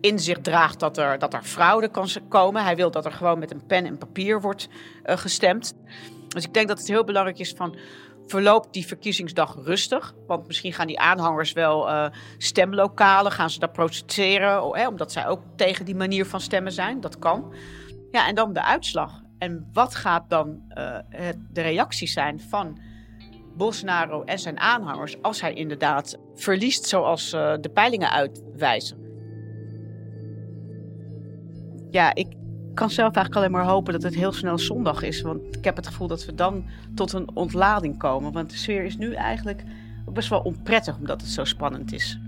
in 0.00 0.18
zich 0.18 0.38
draagt 0.40 0.80
dat 0.80 0.98
er, 0.98 1.18
dat 1.18 1.34
er 1.34 1.42
fraude 1.42 1.88
kan 1.88 2.08
komen. 2.28 2.64
Hij 2.64 2.76
wil 2.76 2.90
dat 2.90 3.04
er 3.04 3.12
gewoon 3.12 3.38
met 3.38 3.50
een 3.50 3.66
pen 3.66 3.86
en 3.86 3.98
papier 3.98 4.40
wordt 4.40 4.68
gestemd. 5.04 5.74
Dus 6.28 6.44
ik 6.44 6.54
denk 6.54 6.68
dat 6.68 6.78
het 6.78 6.88
heel 6.88 7.04
belangrijk 7.04 7.38
is 7.38 7.52
van 7.56 7.76
verloopt 8.30 8.72
die 8.72 8.86
verkiezingsdag 8.86 9.56
rustig. 9.64 10.14
Want 10.26 10.46
misschien 10.46 10.72
gaan 10.72 10.86
die 10.86 11.00
aanhangers 11.00 11.52
wel 11.52 11.88
uh, 11.88 12.06
stemlokalen, 12.38 13.32
gaan 13.32 13.50
ze 13.50 13.58
daar 13.58 13.70
protesteren, 13.70 14.72
hè, 14.72 14.88
omdat 14.88 15.12
zij 15.12 15.26
ook 15.26 15.42
tegen 15.56 15.84
die 15.84 15.94
manier 15.94 16.26
van 16.26 16.40
stemmen 16.40 16.72
zijn. 16.72 17.00
Dat 17.00 17.18
kan. 17.18 17.54
Ja, 18.10 18.28
en 18.28 18.34
dan 18.34 18.52
de 18.52 18.62
uitslag. 18.62 19.22
En 19.38 19.68
wat 19.72 19.94
gaat 19.94 20.30
dan 20.30 20.62
het, 21.08 21.36
de 21.50 21.60
reacties 21.60 22.12
zijn 22.12 22.40
van 22.40 22.78
Bolsonaro 23.56 24.22
en 24.22 24.38
zijn 24.38 24.60
aanhangers 24.60 25.22
als 25.22 25.40
hij 25.40 25.54
inderdaad 25.54 26.18
verliest 26.34 26.84
zoals 26.84 27.32
uh, 27.32 27.54
de 27.60 27.68
peilingen 27.68 28.10
uitwijzen? 28.10 28.98
Ja, 31.90 32.14
ik, 32.70 32.76
kan 32.76 32.90
zelf 32.90 33.14
eigenlijk 33.14 33.36
alleen 33.36 33.50
maar 33.50 33.72
hopen 33.72 33.92
dat 33.92 34.02
het 34.02 34.14
heel 34.14 34.32
snel 34.32 34.58
zondag 34.58 35.02
is. 35.02 35.22
Want 35.22 35.56
ik 35.56 35.64
heb 35.64 35.76
het 35.76 35.86
gevoel 35.86 36.08
dat 36.08 36.24
we 36.24 36.34
dan 36.34 36.64
tot 36.94 37.12
een 37.12 37.30
ontlading 37.34 37.98
komen. 37.98 38.32
Want 38.32 38.50
de 38.50 38.56
sfeer 38.56 38.84
is 38.84 38.96
nu 38.96 39.14
eigenlijk 39.14 39.62
best 40.12 40.28
wel 40.28 40.40
onprettig 40.40 40.96
omdat 40.96 41.20
het 41.20 41.30
zo 41.30 41.44
spannend 41.44 41.92
is. 41.92 42.18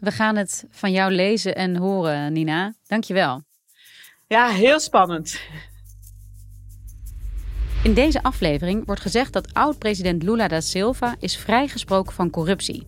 We 0.00 0.10
gaan 0.10 0.36
het 0.36 0.66
van 0.70 0.92
jou 0.92 1.12
lezen 1.12 1.56
en 1.56 1.76
horen, 1.76 2.32
Nina. 2.32 2.74
Dankjewel. 2.86 3.42
Ja, 4.26 4.48
heel 4.48 4.80
spannend. 4.80 5.40
In 7.82 7.94
deze 7.94 8.22
aflevering 8.22 8.86
wordt 8.86 9.00
gezegd 9.00 9.32
dat 9.32 9.54
oud-president 9.54 10.22
Lula 10.22 10.48
da 10.48 10.60
Silva 10.60 11.16
is 11.18 11.36
vrijgesproken 11.36 12.12
van 12.12 12.30
corruptie. 12.30 12.86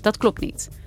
Dat 0.00 0.16
klopt 0.16 0.40
niet. 0.40 0.79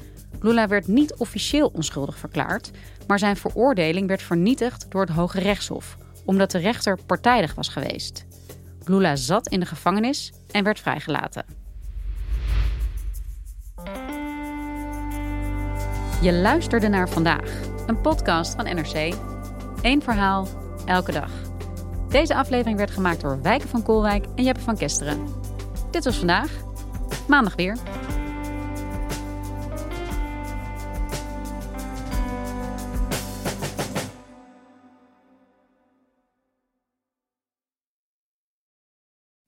Lula 0.44 0.68
werd 0.68 0.88
niet 0.88 1.14
officieel 1.14 1.68
onschuldig 1.68 2.18
verklaard, 2.18 2.72
maar 3.08 3.20
zijn 3.20 3.36
veroordeling 3.36 4.08
werd 4.08 4.22
vernietigd 4.22 4.86
door 4.90 5.02
het 5.02 5.10
Hoge 5.10 5.40
Rechtshof, 5.40 5.98
omdat 6.26 6.52
de 6.52 6.58
rechter 6.58 7.00
partijdig 7.06 7.56
was 7.56 7.68
geweest. 7.68 8.26
Lula 8.86 9.16
zat 9.16 9.48
in 9.48 9.60
de 9.60 9.66
gevangenis 9.66 10.34
en 10.52 10.64
werd 10.64 10.80
vrijgelaten. 10.80 11.46
Je 16.22 16.34
luisterde 16.34 16.88
naar 16.88 17.10
vandaag, 17.10 17.60
een 17.88 18.02
podcast 18.02 18.56
van 18.56 18.66
NRC. 18.76 19.16
Eén 19.82 20.02
verhaal, 20.02 20.48
elke 20.86 21.12
dag. 21.12 21.32
Deze 22.10 22.36
aflevering 22.36 22.78
werd 22.78 22.92
gemaakt 22.92 23.22
door 23.22 23.42
Wijken 23.42 23.70
van 23.70 23.84
Koolwijk 23.84 24.26
en 24.36 24.44
Jeppe 24.44 24.62
van 24.62 24.78
Kesteren. 24.78 25.28
Dit 25.92 26.04
was 26.04 26.18
vandaag. 26.18 26.52
Maandag 27.28 27.56
weer. 27.56 27.78